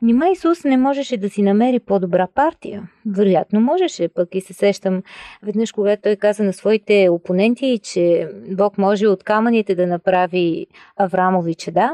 Нима 0.02 0.30
Исус 0.30 0.64
не 0.64 0.78
можеше 0.78 1.18
да 1.18 1.30
си 1.30 1.42
намери 1.42 1.80
по-добра 1.80 2.28
партия? 2.36 2.90
Вероятно 3.06 3.62
можеше, 3.62 4.08
пък 4.08 4.36
и 4.36 4.42
се 4.42 4.54
сещам 4.54 5.04
веднъж, 5.44 5.72
когато 5.72 6.02
той 6.02 6.16
каза 6.16 6.44
на 6.44 6.54
своите 6.54 7.10
опоненти, 7.10 7.80
че 7.84 8.30
Бог 8.52 8.78
може 8.78 9.08
от 9.08 9.24
камъните 9.24 9.76
да 9.76 9.88
направи 9.88 10.68
Аврамови 10.98 11.56
чеда, 11.56 11.94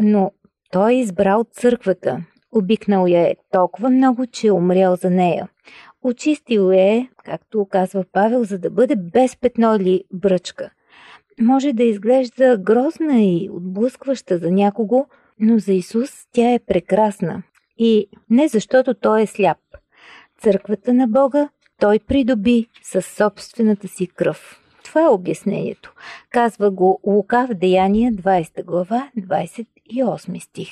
но 0.00 0.30
той 0.70 0.92
е 0.92 1.00
избрал 1.00 1.44
църквата. 1.52 2.24
Обикнал 2.52 3.06
я 3.06 3.20
е 3.20 3.34
толкова 3.52 3.90
много, 3.90 4.26
че 4.26 4.46
е 4.46 4.52
умрял 4.52 4.96
за 4.96 5.10
нея. 5.10 5.48
Очистил 6.02 6.72
е, 6.72 7.08
както 7.24 7.66
казва 7.70 8.04
Павел, 8.12 8.44
за 8.44 8.58
да 8.58 8.70
бъде 8.70 8.96
без 8.96 9.36
петно 9.36 9.76
или 9.76 10.04
бръчка. 10.12 10.70
Може 11.40 11.72
да 11.72 11.82
изглежда 11.82 12.58
грозна 12.58 13.20
и 13.22 13.50
отблъскваща 13.52 14.38
за 14.38 14.50
някого, 14.50 15.06
но 15.40 15.58
за 15.58 15.72
Исус 15.72 16.10
тя 16.32 16.52
е 16.52 16.60
прекрасна. 16.66 17.42
И 17.78 18.08
не 18.30 18.48
защото 18.48 18.94
Той 18.94 19.22
е 19.22 19.26
сляп. 19.26 19.58
Църквата 20.40 20.94
на 20.94 21.08
Бога 21.08 21.48
Той 21.80 21.98
придоби 21.98 22.66
със 22.82 23.06
собствената 23.06 23.88
си 23.88 24.06
кръв. 24.06 24.60
Това 24.84 25.02
е 25.02 25.08
обяснението. 25.08 25.92
Казва 26.30 26.70
го 26.70 27.00
Лука 27.06 27.46
в 27.50 27.54
Деяния 27.54 28.12
20 28.12 28.64
глава 28.64 29.10
28 29.18 30.38
стих. 30.38 30.68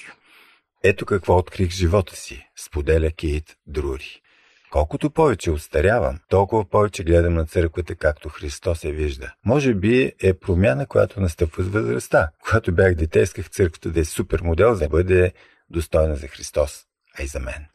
Ето 0.82 1.06
какво 1.06 1.38
открих 1.38 1.70
живота 1.70 2.16
си, 2.16 2.48
споделя 2.56 3.10
Кейт 3.10 3.56
Друри. 3.66 4.22
Колкото 4.70 5.10
повече 5.10 5.50
устарявам, 5.50 6.18
толкова 6.28 6.64
повече 6.64 7.04
гледам 7.04 7.34
на 7.34 7.46
църквата, 7.46 7.94
както 7.94 8.28
Христос 8.28 8.78
се 8.78 8.92
вижда. 8.92 9.32
Може 9.46 9.74
би 9.74 10.12
е 10.22 10.34
промяна, 10.34 10.86
която 10.86 11.20
настъпва 11.20 11.62
с 11.62 11.68
възрастта. 11.68 12.30
Когато 12.44 12.72
бях 12.72 12.94
дете, 12.94 13.20
исках 13.20 13.50
църквата 13.50 13.90
да 13.90 14.00
е 14.00 14.04
супер 14.04 14.40
модел, 14.40 14.74
за 14.74 14.80
да 14.80 14.88
бъде 14.88 15.32
достойна 15.70 16.16
за 16.16 16.28
Христос, 16.28 16.84
а 17.18 17.22
и 17.22 17.26
за 17.26 17.40
мен. 17.40 17.66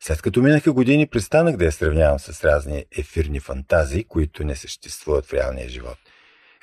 След 0.00 0.22
като 0.22 0.42
минаха 0.42 0.72
години, 0.72 1.06
престанах 1.06 1.56
да 1.56 1.64
я 1.64 1.72
сравнявам 1.72 2.18
с 2.18 2.44
разни 2.44 2.84
ефирни 2.98 3.40
фантазии, 3.40 4.04
които 4.04 4.44
не 4.44 4.56
съществуват 4.56 5.26
в 5.26 5.32
реалния 5.32 5.68
живот. 5.68 5.98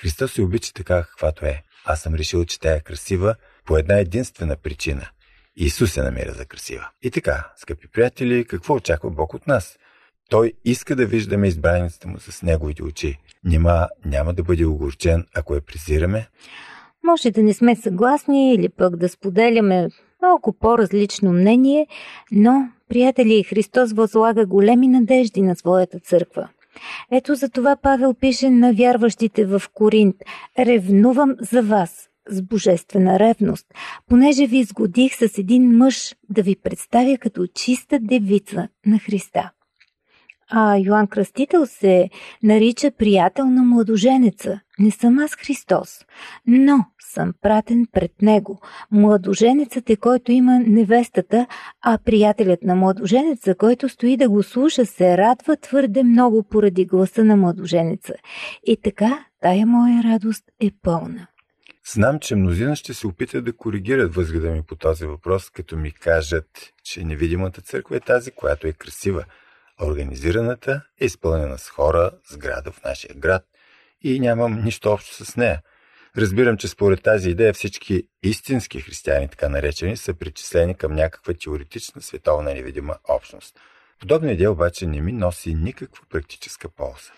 Христос 0.02 0.34
се 0.34 0.42
обича 0.42 0.74
така, 0.74 1.04
каквато 1.04 1.46
е. 1.46 1.64
Аз 1.86 2.02
съм 2.02 2.16
решил, 2.16 2.46
че 2.46 2.60
тя 2.60 2.76
е 2.76 2.80
красива 2.80 3.36
по 3.66 3.78
една 3.78 4.00
единствена 4.00 4.56
причина. 4.56 5.10
Исус 5.58 5.92
се 5.92 6.04
намира 6.04 6.32
за 6.32 6.46
красива. 6.46 6.90
И 7.04 7.12
така, 7.12 7.52
скъпи 7.58 7.88
приятели, 7.88 8.46
какво 8.46 8.74
очаква 8.74 9.10
Бог 9.10 9.34
от 9.34 9.48
нас? 9.48 9.78
Той 10.30 10.54
иска 10.66 10.96
да 10.96 11.06
виждаме 11.06 11.48
избраницата 11.48 12.08
му 12.08 12.20
с 12.20 12.44
неговите 12.44 12.84
очи. 12.84 13.18
Нима 13.44 13.88
няма 14.06 14.34
да 14.34 14.44
бъде 14.44 14.66
огорчен, 14.66 15.26
ако 15.36 15.56
я 15.56 15.62
презираме? 15.62 16.28
Може 17.04 17.32
да 17.32 17.44
не 17.44 17.54
сме 17.54 17.76
съгласни 17.76 18.54
или 18.54 18.70
пък 18.70 18.96
да 18.96 19.10
споделяме 19.10 19.90
малко 20.22 20.54
по-различно 20.54 21.32
мнение, 21.32 21.88
но, 22.32 22.70
приятели, 22.90 23.44
Христос 23.44 23.94
възлага 23.94 24.46
големи 24.46 24.88
надежди 24.88 25.42
на 25.42 25.56
своята 25.56 26.00
църква. 26.00 26.50
Ето 27.12 27.36
за 27.36 27.50
това 27.50 27.76
Павел 27.76 28.14
пише 28.14 28.50
на 28.50 28.74
вярващите 28.74 29.46
в 29.46 29.62
Коринт 29.74 30.16
«Ревнувам 30.60 31.36
за 31.40 31.62
вас, 31.62 32.10
с 32.30 32.42
божествена 32.42 33.20
ревност, 33.20 33.66
понеже 34.08 34.48
ви 34.48 34.58
изгодих 34.58 35.16
с 35.16 35.38
един 35.38 35.78
мъж 35.78 36.16
да 36.30 36.44
ви 36.44 36.56
представя 36.56 37.18
като 37.18 37.48
чиста 37.48 38.00
девица 38.02 38.68
на 38.86 39.00
Христа. 39.00 39.52
а 40.50 40.78
Йоанн 40.78 41.08
Кръстител 41.08 41.66
се 41.66 42.10
нарича 42.44 42.92
приятел 42.92 43.46
на 43.46 43.64
младоженеца. 43.64 44.60
Не 44.80 44.92
съм 44.92 45.20
аз 45.20 45.36
Христос, 45.36 46.06
но 46.48 46.86
съм 47.14 47.34
пратен 47.42 47.86
пред 47.92 48.22
него. 48.22 48.60
Младоженецът 48.92 49.90
е 49.90 49.96
който 49.96 50.32
има 50.32 50.60
невестата, 50.60 51.48
а 51.82 51.98
приятелят 52.06 52.64
на 52.64 52.76
младоженеца, 52.76 53.56
който 53.56 53.90
стои 53.90 54.18
да 54.18 54.30
го 54.30 54.44
слуша, 54.44 54.86
се 54.86 55.18
радва 55.18 55.58
твърде 55.58 56.04
много 56.04 56.44
поради 56.44 56.86
гласа 56.86 57.24
на 57.24 57.36
младоженеца. 57.36 58.14
И 58.66 58.78
така, 58.84 59.26
тая 59.42 59.66
моя 59.66 60.04
радост 60.04 60.44
е 60.62 60.72
пълна. 60.82 61.28
Знам, 61.94 62.20
че 62.20 62.36
мнозина 62.36 62.76
ще 62.76 62.94
се 62.94 63.08
опитат 63.08 63.46
да 63.46 63.58
коригират 63.58 64.16
възгледа 64.16 64.52
ми 64.52 64.64
по 64.64 64.76
този 64.76 65.06
въпрос, 65.06 65.50
като 65.50 65.78
ми 65.78 65.92
кажат, 65.92 66.74
че 66.84 67.04
невидимата 67.04 67.62
църква 67.62 67.98
е 67.98 68.00
тази, 68.00 68.32
която 68.32 68.68
е 68.68 68.74
красива– 68.74 69.26
Организираната 69.82 70.82
е 71.02 71.06
изпълнена 71.06 71.58
с 71.58 71.70
хора, 71.70 72.12
сграда 72.30 72.72
в 72.72 72.84
нашия 72.84 73.16
град 73.16 73.44
и 74.02 74.20
нямам 74.20 74.64
нищо 74.64 74.90
общо 74.90 75.26
с 75.26 75.36
нея. 75.36 75.62
Разбирам, 76.18 76.58
че 76.58 76.68
според 76.68 77.04
тази 77.04 77.30
идея 77.30 77.54
всички 77.54 78.08
истински 78.24 78.82
християни, 78.82 79.30
така 79.30 79.50
наречени, 79.50 79.98
са 79.98 80.14
причислени 80.14 80.76
към 80.76 80.96
някаква 80.96 81.34
теоретична 81.34 82.02
световна 82.02 82.54
невидима 82.54 82.96
общност. 83.10 83.60
Подобна 84.00 84.32
идея 84.32 84.52
обаче 84.52 84.88
не 84.88 85.02
ми 85.02 85.12
носи 85.12 85.54
никаква 85.54 86.06
практическа 86.10 86.70
полза. 86.70 87.12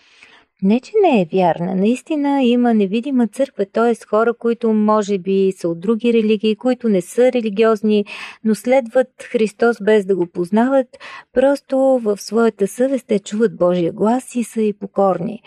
Не, 0.62 0.80
че 0.80 0.92
не 1.02 1.20
е 1.20 1.28
вярна. 1.32 1.74
Наистина 1.74 2.42
има 2.42 2.74
невидима 2.74 3.26
църква, 3.26 3.66
т.е. 3.66 4.06
хора, 4.06 4.34
които 4.34 4.72
може 4.72 5.18
би 5.18 5.52
са 5.56 5.68
от 5.68 5.80
други 5.80 6.12
религии, 6.12 6.56
които 6.56 6.88
не 6.88 7.00
са 7.00 7.32
религиозни, 7.32 8.04
но 8.44 8.54
следват 8.54 9.08
Христос 9.22 9.76
без 9.82 10.06
да 10.06 10.16
го 10.16 10.26
познават, 10.26 10.86
просто 11.32 11.78
в 11.78 12.16
своята 12.16 12.66
съвест 12.66 13.06
те 13.08 13.18
чуват 13.18 13.56
Божия 13.56 13.92
глас 13.92 14.34
и 14.34 14.44
са 14.44 14.62
и 14.62 14.72
покорни. 14.72 15.42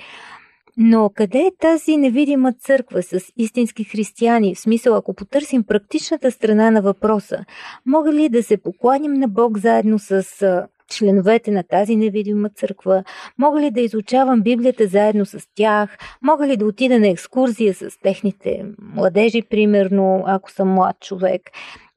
Но 0.78 1.12
къде 1.16 1.40
е 1.40 1.52
тази 1.60 1.98
невидима 1.98 2.54
църква 2.54 3.04
с 3.04 3.20
истински 3.38 3.84
християни? 3.84 4.56
В 4.56 4.60
смисъл, 4.60 4.96
ако 4.96 5.14
потърсим 5.14 5.64
практичната 5.64 6.32
страна 6.32 6.72
на 6.72 6.82
въпроса, 6.82 7.46
мога 7.86 8.14
ли 8.14 8.30
да 8.30 8.44
се 8.44 8.58
покланим 8.58 9.14
на 9.14 9.28
Бог 9.28 9.58
заедно 9.58 10.00
с 10.00 10.26
членовете 10.92 11.52
на 11.52 11.64
тази 11.64 11.96
невидима 11.96 12.50
църква? 12.50 13.04
Мога 13.38 13.62
ли 13.62 13.72
да 13.72 13.82
изучавам 13.82 14.42
Библията 14.42 14.88
заедно 14.88 15.26
с 15.26 15.40
тях? 15.56 15.98
Мога 16.22 16.48
ли 16.48 16.58
да 16.58 16.66
отида 16.66 17.00
на 17.00 17.08
екскурзия 17.08 17.74
с 17.74 18.00
техните 18.04 18.66
младежи, 18.96 19.42
примерно, 19.42 20.24
ако 20.28 20.52
съм 20.52 20.74
млад 20.74 21.00
човек? 21.00 21.42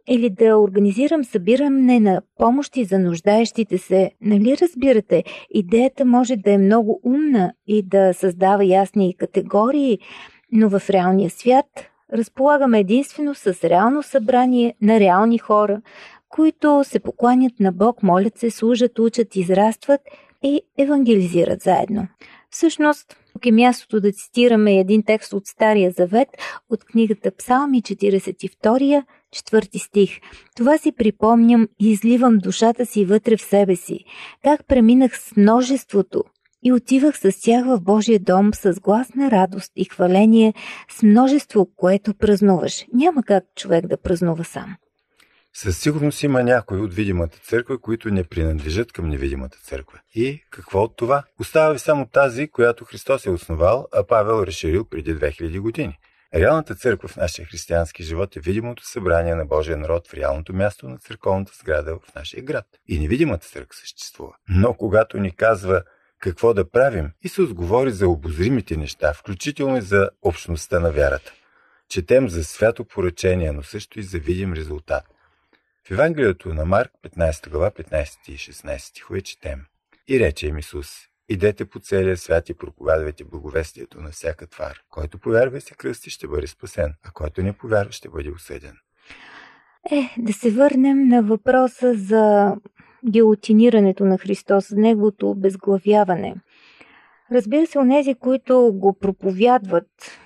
Или 0.08 0.30
да 0.30 0.58
организирам 0.58 1.24
събиране 1.24 2.00
на 2.00 2.22
помощи 2.38 2.84
за 2.84 2.98
нуждаещите 2.98 3.78
се. 3.78 4.10
Нали 4.20 4.56
разбирате, 4.62 5.24
идеята 5.50 6.04
може 6.04 6.36
да 6.36 6.52
е 6.52 6.58
много 6.58 7.00
умна 7.04 7.52
и 7.66 7.82
да 7.82 8.14
създава 8.14 8.64
ясни 8.64 9.16
категории, 9.16 9.98
но 10.52 10.68
в 10.68 10.90
реалния 10.90 11.30
свят 11.30 11.66
разполагаме 12.12 12.80
единствено 12.80 13.34
с 13.34 13.64
реално 13.64 14.02
събрание 14.02 14.74
на 14.82 15.00
реални 15.00 15.38
хора, 15.38 15.80
които 16.34 16.84
се 16.84 17.00
покланят 17.00 17.60
на 17.60 17.72
Бог, 17.72 18.02
молят 18.02 18.38
се, 18.38 18.50
служат, 18.50 18.98
учат, 18.98 19.36
израстват 19.36 20.00
и 20.42 20.60
евангелизират 20.78 21.60
заедно. 21.60 22.08
Всъщност, 22.50 23.16
тук 23.32 23.46
е 23.46 23.52
мястото 23.52 24.00
да 24.00 24.12
цитираме 24.12 24.78
един 24.78 25.02
текст 25.02 25.32
от 25.32 25.46
Стария 25.46 25.90
Завет 25.90 26.28
от 26.70 26.84
книгата 26.84 27.30
Псалми 27.36 27.82
42, 27.82 29.04
четвърти 29.32 29.78
стих. 29.78 30.10
Това 30.56 30.78
си 30.78 30.92
припомням 30.92 31.68
и 31.80 31.90
изливам 31.90 32.38
душата 32.38 32.86
си 32.86 33.04
вътре 33.04 33.36
в 33.36 33.42
себе 33.42 33.76
си. 33.76 33.98
Как 34.42 34.66
преминах 34.66 35.18
с 35.18 35.36
множеството 35.36 36.24
и 36.62 36.72
отивах 36.72 37.18
с 37.18 37.40
тях 37.40 37.66
в 37.66 37.80
Божия 37.80 38.18
дом 38.18 38.54
с 38.54 38.80
глас 38.80 39.14
на 39.14 39.30
радост 39.30 39.72
и 39.76 39.84
хваление, 39.84 40.54
с 40.90 41.02
множество, 41.02 41.66
което 41.76 42.14
празнуваш. 42.14 42.86
Няма 42.92 43.22
как 43.22 43.44
човек 43.56 43.86
да 43.86 43.96
празнува 43.96 44.44
сам. 44.44 44.76
Със 45.56 45.78
сигурност 45.78 46.22
има 46.22 46.42
някои 46.42 46.80
от 46.80 46.94
видимата 46.94 47.38
църква, 47.38 47.80
които 47.80 48.10
не 48.10 48.24
принадлежат 48.24 48.92
към 48.92 49.08
невидимата 49.08 49.58
църква. 49.64 50.00
И 50.14 50.44
какво 50.50 50.82
от 50.82 50.96
това? 50.96 51.24
Остава 51.40 51.72
ви 51.72 51.78
само 51.78 52.06
тази, 52.06 52.48
която 52.48 52.84
Христос 52.84 53.26
е 53.26 53.30
основал, 53.30 53.88
а 53.92 54.06
Павел 54.06 54.42
разширил 54.46 54.84
преди 54.84 55.16
2000 55.16 55.60
години. 55.60 55.98
Реалната 56.34 56.74
църква 56.74 57.08
в 57.08 57.16
нашия 57.16 57.46
християнски 57.46 58.02
живот 58.02 58.36
е 58.36 58.40
видимото 58.40 58.86
събрание 58.86 59.34
на 59.34 59.46
Божия 59.46 59.76
народ 59.76 60.08
в 60.08 60.14
реалното 60.14 60.54
място 60.54 60.88
на 60.88 60.98
църковната 60.98 61.52
сграда 61.60 61.98
в 61.98 62.14
нашия 62.14 62.42
град. 62.42 62.66
И 62.88 62.98
невидимата 62.98 63.46
църква 63.46 63.76
съществува. 63.76 64.32
Но 64.48 64.74
когато 64.74 65.18
ни 65.18 65.36
казва 65.36 65.82
какво 66.20 66.54
да 66.54 66.70
правим, 66.70 67.10
Исус 67.22 67.52
говори 67.52 67.90
за 67.90 68.08
обозримите 68.08 68.76
неща, 68.76 69.12
включително 69.12 69.76
и 69.76 69.82
за 69.82 70.10
общността 70.22 70.80
на 70.80 70.90
вярата. 70.90 71.32
Четем 71.88 72.28
за 72.28 72.44
свято 72.44 72.84
поръчение, 72.84 73.52
но 73.52 73.62
също 73.62 74.00
и 74.00 74.02
за 74.02 74.18
видим 74.18 74.52
резултат. 74.52 75.04
В 75.88 75.90
Евангелието 75.90 76.54
на 76.54 76.64
Марк, 76.64 76.92
15 77.02 77.50
глава, 77.50 77.70
15 77.70 78.28
и 78.28 78.32
16 78.32 78.78
стихове 78.78 79.20
четем. 79.20 79.60
И 80.08 80.20
рече 80.20 80.46
им 80.46 80.58
Исус, 80.58 80.88
идете 81.28 81.64
по 81.64 81.80
целия 81.80 82.16
свят 82.16 82.48
и 82.48 82.54
проповядвайте 82.54 83.24
благовестието 83.24 84.00
на 84.00 84.10
всяка 84.10 84.46
твар. 84.46 84.80
Който 84.90 85.18
повярва 85.18 85.58
и 85.58 85.60
се 85.60 85.74
кръсти, 85.74 86.10
ще 86.10 86.28
бъде 86.28 86.46
спасен, 86.46 86.94
а 87.02 87.10
който 87.10 87.42
не 87.42 87.52
повярва, 87.52 87.92
ще 87.92 88.08
бъде 88.08 88.30
осъден. 88.30 88.76
Е, 89.90 90.10
да 90.18 90.32
се 90.32 90.50
върнем 90.50 91.08
на 91.08 91.22
въпроса 91.22 91.94
за 91.94 92.56
геотинирането 93.10 94.04
на 94.04 94.18
Христос, 94.18 94.70
неговото 94.70 95.30
обезглавяване. 95.30 96.34
Разбира 97.32 97.66
се, 97.66 97.78
онези, 97.78 98.14
които 98.14 98.72
го 98.74 98.98
проповядват, 98.98 100.18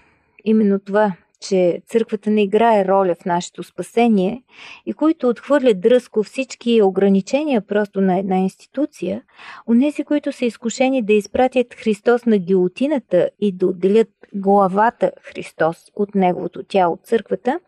именно 0.44 0.80
това, 0.80 1.16
че 1.40 1.80
църквата 1.86 2.30
не 2.30 2.42
играе 2.42 2.84
роля 2.84 3.14
в 3.14 3.24
нашето 3.24 3.62
спасение 3.62 4.42
и 4.86 4.92
които 4.92 5.28
отхвърлят 5.28 5.80
дръзко 5.80 6.22
всички 6.22 6.82
ограничения 6.82 7.60
просто 7.60 8.00
на 8.00 8.18
една 8.18 8.38
институция, 8.38 9.22
онези, 9.68 10.04
които 10.04 10.32
са 10.32 10.44
изкушени 10.44 11.02
да 11.02 11.12
изпратят 11.12 11.74
Христос 11.74 12.26
на 12.26 12.38
гилотината 12.38 13.30
и 13.40 13.52
да 13.52 13.66
отделят 13.66 14.08
главата 14.34 15.12
Христос 15.22 15.76
от 15.96 16.14
неговото 16.14 16.62
тяло, 16.62 16.98
църквата, 17.04 17.60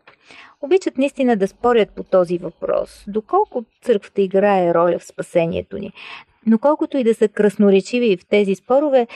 обичат 0.61 0.97
наистина 0.97 1.35
да 1.35 1.47
спорят 1.47 1.89
по 1.89 2.03
този 2.03 2.37
въпрос, 2.37 3.03
доколко 3.07 3.65
църквата 3.81 4.21
играе 4.21 4.73
роля 4.73 4.99
в 4.99 5.05
спасението 5.05 5.77
ни. 5.77 5.91
Но 6.45 6.59
колкото 6.59 6.97
и 6.97 7.03
да 7.03 7.15
са 7.15 7.27
красноречиви 7.27 8.17
в 8.17 8.25
тези 8.25 8.55
спорове, 8.55 9.07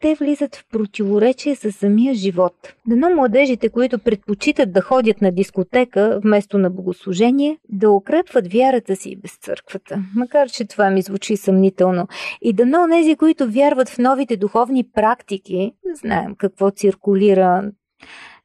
те 0.00 0.14
влизат 0.14 0.56
в 0.56 0.64
противоречие 0.72 1.56
с 1.56 1.72
самия 1.72 2.14
живот. 2.14 2.54
Дано 2.86 3.10
младежите, 3.10 3.68
които 3.68 3.98
предпочитат 3.98 4.72
да 4.72 4.80
ходят 4.80 5.20
на 5.20 5.32
дискотека 5.32 6.20
вместо 6.24 6.58
на 6.58 6.70
богослужение, 6.70 7.58
да 7.68 7.90
укрепват 7.90 8.52
вярата 8.52 8.96
си 8.96 9.16
без 9.16 9.36
църквата. 9.36 9.98
Макар, 10.16 10.48
че 10.48 10.64
това 10.64 10.90
ми 10.90 11.02
звучи 11.02 11.36
съмнително. 11.36 12.08
И 12.42 12.52
дано 12.52 12.86
нези, 12.86 13.16
които 13.16 13.50
вярват 13.50 13.88
в 13.88 13.98
новите 13.98 14.36
духовни 14.36 14.84
практики, 14.94 15.72
знаем 16.02 16.34
какво 16.38 16.70
циркулира 16.70 17.62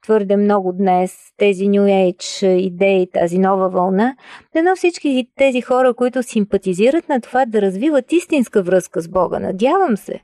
твърде 0.03 0.37
много 0.37 0.73
днес, 0.73 1.17
тези 1.37 1.63
New 1.63 2.13
Age 2.13 2.45
идеи, 2.47 3.07
тази 3.13 3.37
нова 3.37 3.69
вълна, 3.69 4.15
дано 4.55 4.75
всички 4.75 5.27
тези 5.37 5.61
хора, 5.61 5.93
които 5.93 6.23
симпатизират 6.23 7.09
на 7.09 7.21
това 7.21 7.45
да 7.45 7.61
развиват 7.61 8.11
истинска 8.11 8.63
връзка 8.63 9.01
с 9.01 9.07
Бога, 9.07 9.39
надявам 9.39 9.97
се, 9.97 10.21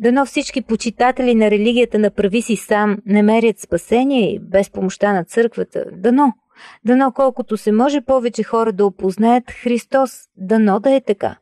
Дано 0.00 0.26
всички 0.26 0.62
почитатели 0.62 1.34
на 1.34 1.50
религията 1.50 1.98
направи 1.98 2.42
си 2.42 2.56
сам 2.56 2.98
намерят 3.06 3.60
спасение 3.60 4.34
и 4.34 4.38
без 4.38 4.70
помощта 4.70 5.12
на 5.12 5.24
църквата. 5.24 5.84
Дано. 5.92 6.32
Дано 6.84 7.12
колкото 7.12 7.56
се 7.56 7.72
може 7.72 8.00
повече 8.00 8.42
хора 8.42 8.72
да 8.72 8.86
опознаят 8.86 9.50
Христос. 9.50 10.10
Дано 10.36 10.80
да 10.80 10.94
е 10.94 11.00
така. 11.00 11.36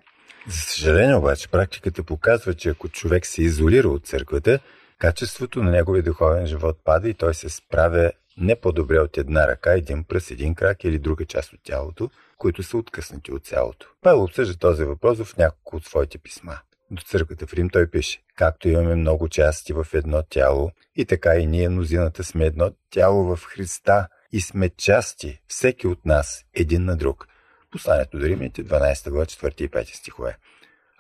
За 0.49 0.57
съжаление 0.57 1.15
обаче, 1.15 1.49
практиката 1.49 2.03
показва, 2.03 2.55
че 2.55 2.69
ако 2.69 2.89
човек 2.89 3.27
се 3.27 3.43
изолира 3.43 3.89
от 3.89 4.07
църквата, 4.07 4.59
качеството 5.03 5.63
на 5.63 5.71
неговия 5.71 6.03
духовен 6.03 6.47
живот 6.47 6.79
пада 6.85 7.09
и 7.09 7.15
той 7.15 7.35
се 7.35 7.49
справя 7.49 8.13
не 8.37 8.57
по-добре 8.57 9.01
от 9.01 9.19
една 9.19 9.49
ръка, 9.49 9.73
един 9.73 10.05
пръст, 10.05 10.31
един 10.31 10.55
крак 10.55 10.85
или 10.85 10.99
друга 10.99 11.25
част 11.25 11.53
от 11.53 11.61
тялото, 11.63 12.11
които 12.39 12.63
са 12.63 12.77
откъснати 12.77 13.33
от 13.33 13.47
цялото. 13.47 13.87
Павел 14.03 14.23
обсъжда 14.23 14.59
този 14.59 14.85
въпрос 14.85 15.19
в 15.19 15.37
няколко 15.37 15.77
от 15.77 15.85
своите 15.85 16.19
писма 16.19 16.59
до 16.91 17.03
църквата 17.03 17.47
в 17.47 17.55
Рим, 17.55 17.71
той 17.71 17.91
пише, 17.91 18.23
както 18.37 18.69
имаме 18.69 18.95
много 18.95 19.29
части 19.29 19.73
в 19.73 19.87
едно 19.93 20.23
тяло, 20.23 20.71
и 20.97 21.05
така 21.05 21.35
и 21.37 21.47
ние, 21.47 21.69
мнозината, 21.69 22.25
сме 22.25 22.47
едно 22.47 22.71
тяло 22.91 23.37
в 23.37 23.45
Христа 23.45 24.09
и 24.33 24.41
сме 24.41 24.69
части, 24.69 25.41
всеки 25.49 25.87
от 25.87 26.07
нас, 26.07 26.45
един 26.55 26.85
на 26.85 26.97
друг. 26.97 27.27
Посланието 27.71 28.19
до 28.19 28.27
Римите, 28.27 28.65
12 28.65 29.11
глава, 29.11 29.27
4 29.27 29.63
и 29.63 29.71
5 29.71 29.97
стихове. 29.97 30.37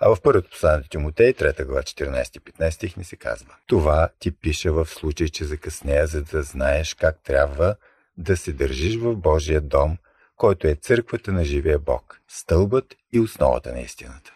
А 0.04 0.14
в 0.14 0.20
първото 0.22 0.50
послание 0.50 0.88
Тимотей, 0.90 1.32
3 1.32 1.64
глава, 1.66 1.82
14 1.82 2.36
и 2.36 2.40
15 2.40 2.70
стих 2.70 2.96
ни 2.96 3.04
се 3.04 3.16
казва. 3.16 3.54
Това 3.66 4.08
ти 4.18 4.30
пише 4.30 4.70
в 4.70 4.86
случай, 4.86 5.28
че 5.28 5.44
закъснея, 5.44 6.06
за 6.06 6.22
да 6.22 6.42
знаеш 6.42 6.94
как 6.94 7.18
трябва 7.24 7.74
да 8.18 8.36
се 8.36 8.52
държиш 8.52 8.96
в 8.96 9.16
Божия 9.16 9.60
дом, 9.60 9.96
който 10.36 10.66
е 10.66 10.74
църквата 10.74 11.32
на 11.32 11.44
живия 11.44 11.78
Бог, 11.78 12.20
стълбът 12.28 12.94
и 13.12 13.20
основата 13.20 13.72
на 13.72 13.80
истината. 13.80 14.32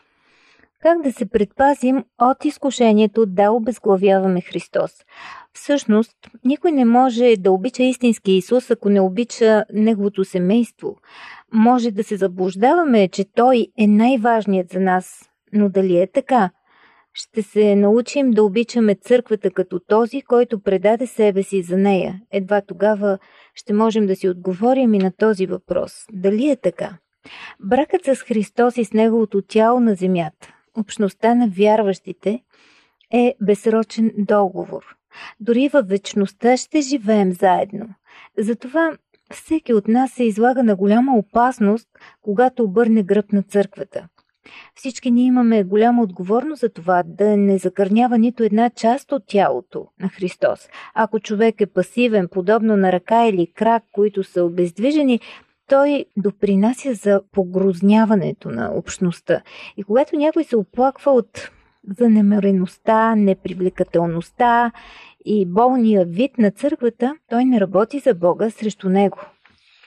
Как 0.82 1.02
да 1.02 1.12
се 1.12 1.26
предпазим 1.26 2.04
от 2.18 2.44
изкушението 2.44 3.26
да 3.26 3.50
обезглавяваме 3.50 4.40
Христос? 4.40 4.92
Всъщност, 5.52 6.16
никой 6.44 6.72
не 6.72 6.84
може 6.84 7.34
да 7.38 7.52
обича 7.52 7.82
истински 7.82 8.32
Исус, 8.32 8.70
ако 8.70 8.88
не 8.88 9.00
обича 9.00 9.64
Неговото 9.72 10.24
семейство. 10.24 10.96
Може 11.52 11.90
да 11.90 12.04
се 12.04 12.16
заблуждаваме, 12.16 13.08
че 13.08 13.24
Той 13.34 13.66
е 13.78 13.86
най-важният 13.86 14.70
за 14.70 14.80
нас, 14.80 15.30
но 15.52 15.68
дали 15.68 16.00
е 16.00 16.06
така? 16.06 16.50
Ще 17.12 17.42
се 17.42 17.76
научим 17.76 18.30
да 18.30 18.44
обичаме 18.44 18.94
църквата 18.94 19.50
като 19.50 19.80
този, 19.80 20.22
който 20.22 20.60
предаде 20.60 21.06
себе 21.06 21.42
си 21.42 21.62
за 21.62 21.76
нея. 21.76 22.20
Едва 22.32 22.60
тогава 22.60 23.18
ще 23.54 23.72
можем 23.72 24.06
да 24.06 24.16
си 24.16 24.28
отговорим 24.28 24.94
и 24.94 24.98
на 24.98 25.12
този 25.12 25.46
въпрос. 25.46 25.92
Дали 26.12 26.50
е 26.50 26.56
така? 26.56 26.98
Бракът 27.60 28.04
с 28.04 28.16
Христос 28.16 28.76
и 28.76 28.84
с 28.84 28.92
Неговото 28.92 29.42
тяло 29.42 29.80
на 29.80 29.94
земята, 29.94 30.54
общността 30.76 31.34
на 31.34 31.48
вярващите, 31.48 32.42
е 33.12 33.34
безсрочен 33.42 34.12
договор. 34.18 34.96
Дори 35.40 35.68
във 35.68 35.88
вечността 35.88 36.56
ще 36.56 36.80
живеем 36.80 37.32
заедно. 37.32 37.88
Затова 38.38 38.96
всеки 39.32 39.72
от 39.72 39.88
нас 39.88 40.12
се 40.12 40.24
излага 40.24 40.62
на 40.62 40.76
голяма 40.76 41.16
опасност, 41.18 41.88
когато 42.22 42.62
обърне 42.62 43.02
гръб 43.02 43.32
на 43.32 43.42
църквата. 43.42 44.08
Всички 44.74 45.10
ние 45.10 45.24
имаме 45.24 45.64
голяма 45.64 46.02
отговорност 46.02 46.60
за 46.60 46.68
това 46.68 47.02
да 47.06 47.36
не 47.36 47.58
закърнява 47.58 48.18
нито 48.18 48.42
една 48.42 48.70
част 48.70 49.12
от 49.12 49.22
тялото 49.26 49.86
на 50.00 50.08
Христос. 50.08 50.68
Ако 50.94 51.20
човек 51.20 51.60
е 51.60 51.66
пасивен, 51.66 52.28
подобно 52.28 52.76
на 52.76 52.92
ръка 52.92 53.26
или 53.26 53.52
крак, 53.54 53.82
които 53.92 54.24
са 54.24 54.44
обездвижени, 54.44 55.20
той 55.68 56.04
допринася 56.16 56.94
за 56.94 57.22
погрозняването 57.32 58.48
на 58.48 58.70
общността. 58.74 59.42
И 59.76 59.82
когато 59.82 60.16
някой 60.16 60.44
се 60.44 60.56
оплаква 60.56 61.12
от 61.12 61.50
занемареността, 61.98 63.14
непривлекателността 63.14 64.72
и 65.24 65.46
болния 65.46 66.04
вид 66.04 66.38
на 66.38 66.50
църквата, 66.50 67.14
той 67.30 67.44
не 67.44 67.60
работи 67.60 67.98
за 67.98 68.14
Бога 68.14 68.50
срещу 68.50 68.88
него. 68.88 69.18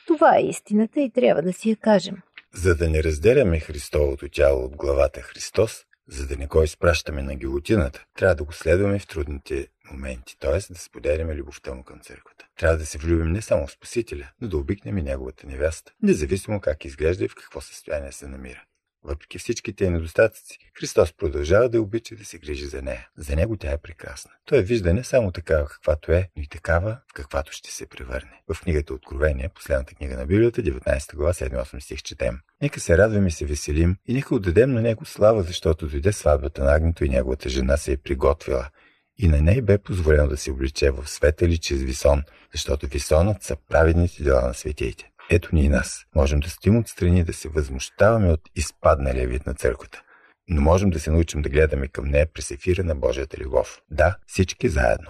Това 0.07 0.37
е 0.37 0.41
истината 0.41 1.01
и 1.01 1.09
трябва 1.09 1.41
да 1.41 1.53
си 1.53 1.69
я 1.69 1.75
кажем. 1.75 2.15
За 2.53 2.75
да 2.75 2.89
не 2.89 3.03
разделяме 3.03 3.59
Христовото 3.59 4.29
тяло 4.29 4.65
от 4.65 4.75
главата 4.75 5.21
Христос, 5.21 5.85
за 6.07 6.27
да 6.27 6.37
не 6.37 6.47
го 6.47 6.63
изпращаме 6.63 7.23
на 7.23 7.35
гилотината, 7.35 8.05
трябва 8.15 8.35
да 8.35 8.43
го 8.43 8.53
следваме 8.53 8.99
в 8.99 9.07
трудните 9.07 9.67
моменти, 9.91 10.37
т.е. 10.39 10.73
да 10.73 10.79
споделяме 10.79 11.35
любовта 11.35 11.73
му 11.73 11.83
към 11.83 11.99
църквата. 11.99 12.45
Трябва 12.57 12.77
да 12.77 12.85
се 12.85 12.97
влюбим 12.97 13.31
не 13.31 13.41
само 13.41 13.67
в 13.67 13.71
Спасителя, 13.71 14.31
но 14.41 14.47
да 14.47 14.57
обикнем 14.57 14.97
и 14.97 15.01
неговата 15.01 15.47
невяста, 15.47 15.91
независимо 16.03 16.61
как 16.61 16.85
изглежда 16.85 17.25
и 17.25 17.27
в 17.27 17.35
какво 17.35 17.61
състояние 17.61 18.11
се 18.11 18.27
намира. 18.27 18.63
Въпреки 19.03 19.39
всичките 19.39 19.89
недостатъци, 19.89 20.57
Христос 20.79 21.13
продължава 21.13 21.69
да 21.69 21.81
обича 21.81 22.15
да 22.15 22.25
се 22.25 22.37
грижи 22.37 22.65
за 22.65 22.81
нея. 22.81 23.07
За 23.17 23.35
него 23.35 23.57
тя 23.57 23.71
е 23.71 23.77
прекрасна. 23.77 24.31
Той 24.45 24.61
вижда 24.61 24.93
не 24.93 25.03
само 25.03 25.31
такава 25.31 25.67
каквато 25.67 26.11
е, 26.11 26.29
но 26.37 26.43
и 26.43 26.47
такава, 26.47 26.97
каквато 27.13 27.51
ще 27.51 27.71
се 27.71 27.85
превърне. 27.85 28.41
В 28.53 28.61
книгата 28.61 28.93
Откровение, 28.93 29.49
последната 29.55 29.95
книга 29.95 30.17
на 30.17 30.25
Библията, 30.25 30.61
19 30.63 31.15
глава, 31.15 31.33
7-8 31.33 31.79
стих 31.79 32.03
четем. 32.03 32.39
Нека 32.61 32.79
се 32.79 32.97
радваме 32.97 33.27
и 33.27 33.31
се 33.31 33.45
веселим 33.45 33.97
и 34.07 34.13
нека 34.13 34.35
отдадем 34.35 34.71
на 34.71 34.81
него 34.81 35.05
слава, 35.05 35.43
защото 35.43 35.87
дойде 35.87 36.11
сватбата 36.11 36.63
на 36.63 36.73
Агнето 36.73 37.05
и 37.05 37.09
неговата 37.09 37.49
жена 37.49 37.77
се 37.77 37.91
е 37.91 37.97
приготвила. 37.97 38.69
И 39.17 39.27
на 39.27 39.41
ней 39.41 39.61
бе 39.61 39.77
позволено 39.77 40.27
да 40.27 40.37
се 40.37 40.51
обличе 40.51 40.91
в 40.91 41.07
света 41.07 41.45
или 41.45 41.57
чрез 41.57 41.81
висон, 41.81 42.23
защото 42.51 42.87
висонът 42.87 43.43
са 43.43 43.55
праведните 43.69 44.23
дела 44.23 44.41
на 44.41 44.53
светиите. 44.53 45.08
Ето 45.29 45.55
ни 45.55 45.63
и 45.63 45.69
нас. 45.69 46.05
Можем 46.15 46.39
да 46.39 46.49
стоим 46.49 46.77
отстрани 46.77 47.23
да 47.23 47.33
се 47.33 47.49
възмущаваме 47.49 48.31
от 48.31 48.41
изпадналия 48.55 49.27
вид 49.27 49.45
на 49.45 49.53
църквата. 49.53 50.01
Но 50.47 50.61
можем 50.61 50.89
да 50.89 50.99
се 50.99 51.11
научим 51.11 51.41
да 51.41 51.49
гледаме 51.49 51.87
към 51.87 52.05
нея 52.05 52.27
през 52.33 52.51
ефира 52.51 52.83
на 52.83 52.95
Божията 52.95 53.37
любов. 53.37 53.81
Да, 53.91 54.15
всички 54.27 54.69
заедно. 54.69 55.07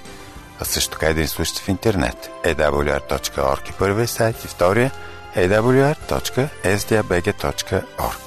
а 0.61 0.65
също 0.65 0.91
така 0.91 1.11
и 1.11 1.15
да 1.15 1.21
ни 1.21 1.27
слушате 1.27 1.63
в 1.63 1.69
интернет 1.69 2.31
awr.org 2.45 3.71
и 3.71 3.73
първия 3.73 4.09
сайт 4.09 4.45
и 4.45 4.49
втория 4.49 4.91
awr.sdabg.org 5.37 8.24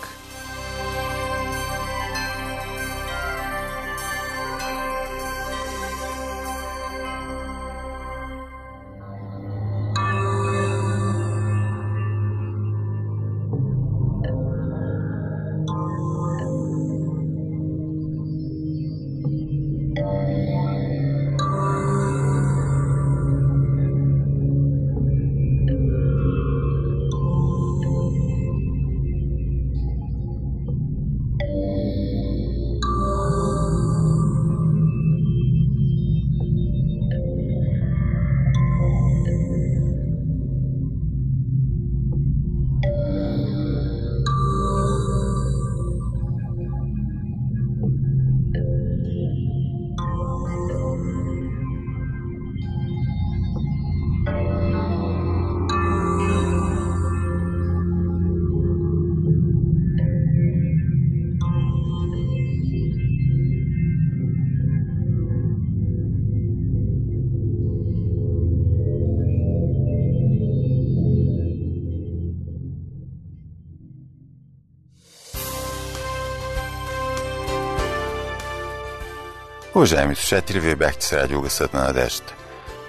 Уважаеми 79.77 80.15
слушатели, 80.15 80.59
вие 80.59 80.75
бяхте 80.75 81.05
с 81.05 81.13
радио 81.13 81.41
Гъсът 81.41 81.73
на 81.73 81.83
надеждата. 81.83 82.33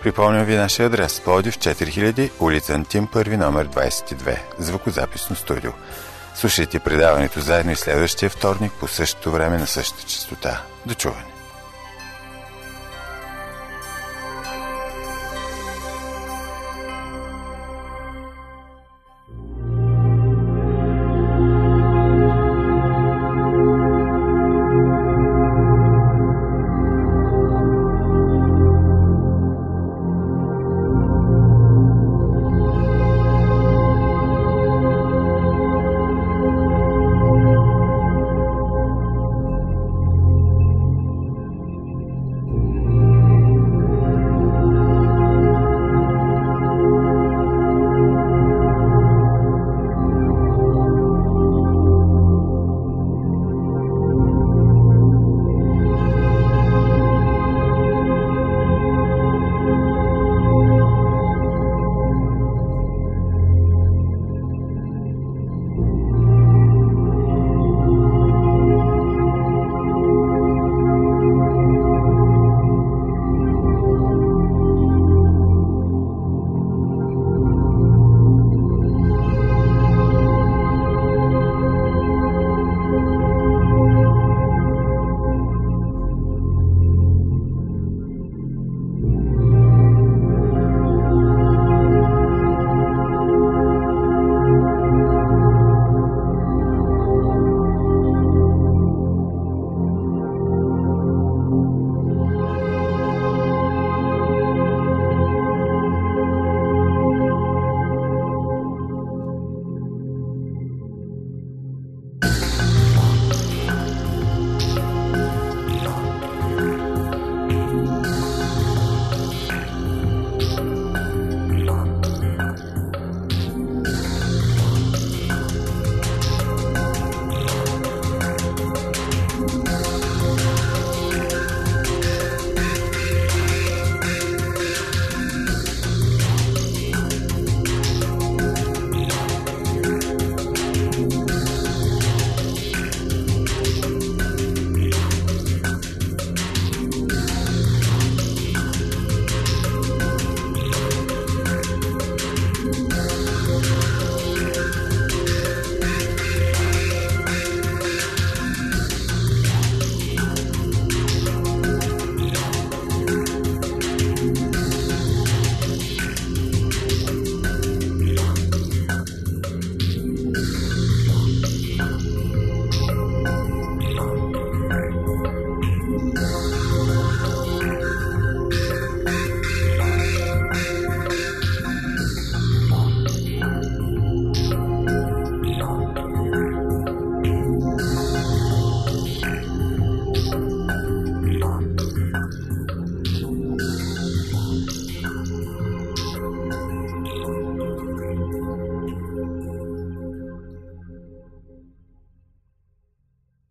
Припомням 0.03 0.45
ви 0.45 0.57
нашия 0.57 0.87
адрес 0.87 1.21
Плодив 1.21 1.59
4000, 1.59 2.31
улица 2.41 2.75
Антим, 2.75 3.07
първи 3.07 3.37
номер 3.37 3.69
22, 3.69 4.39
звукозаписно 4.59 5.37
студио. 5.37 5.71
Слушайте 6.35 6.79
предаването 6.79 7.41
заедно 7.41 7.73
и 7.73 7.77
следващия 7.77 8.31
вторник 8.31 8.73
по 8.81 8.89
същото 8.89 9.31
време 9.33 9.59
на 9.59 9.67
същата 9.67 10.03
частота. 10.03 10.63
До 10.87 10.95
чуване! 10.95 11.38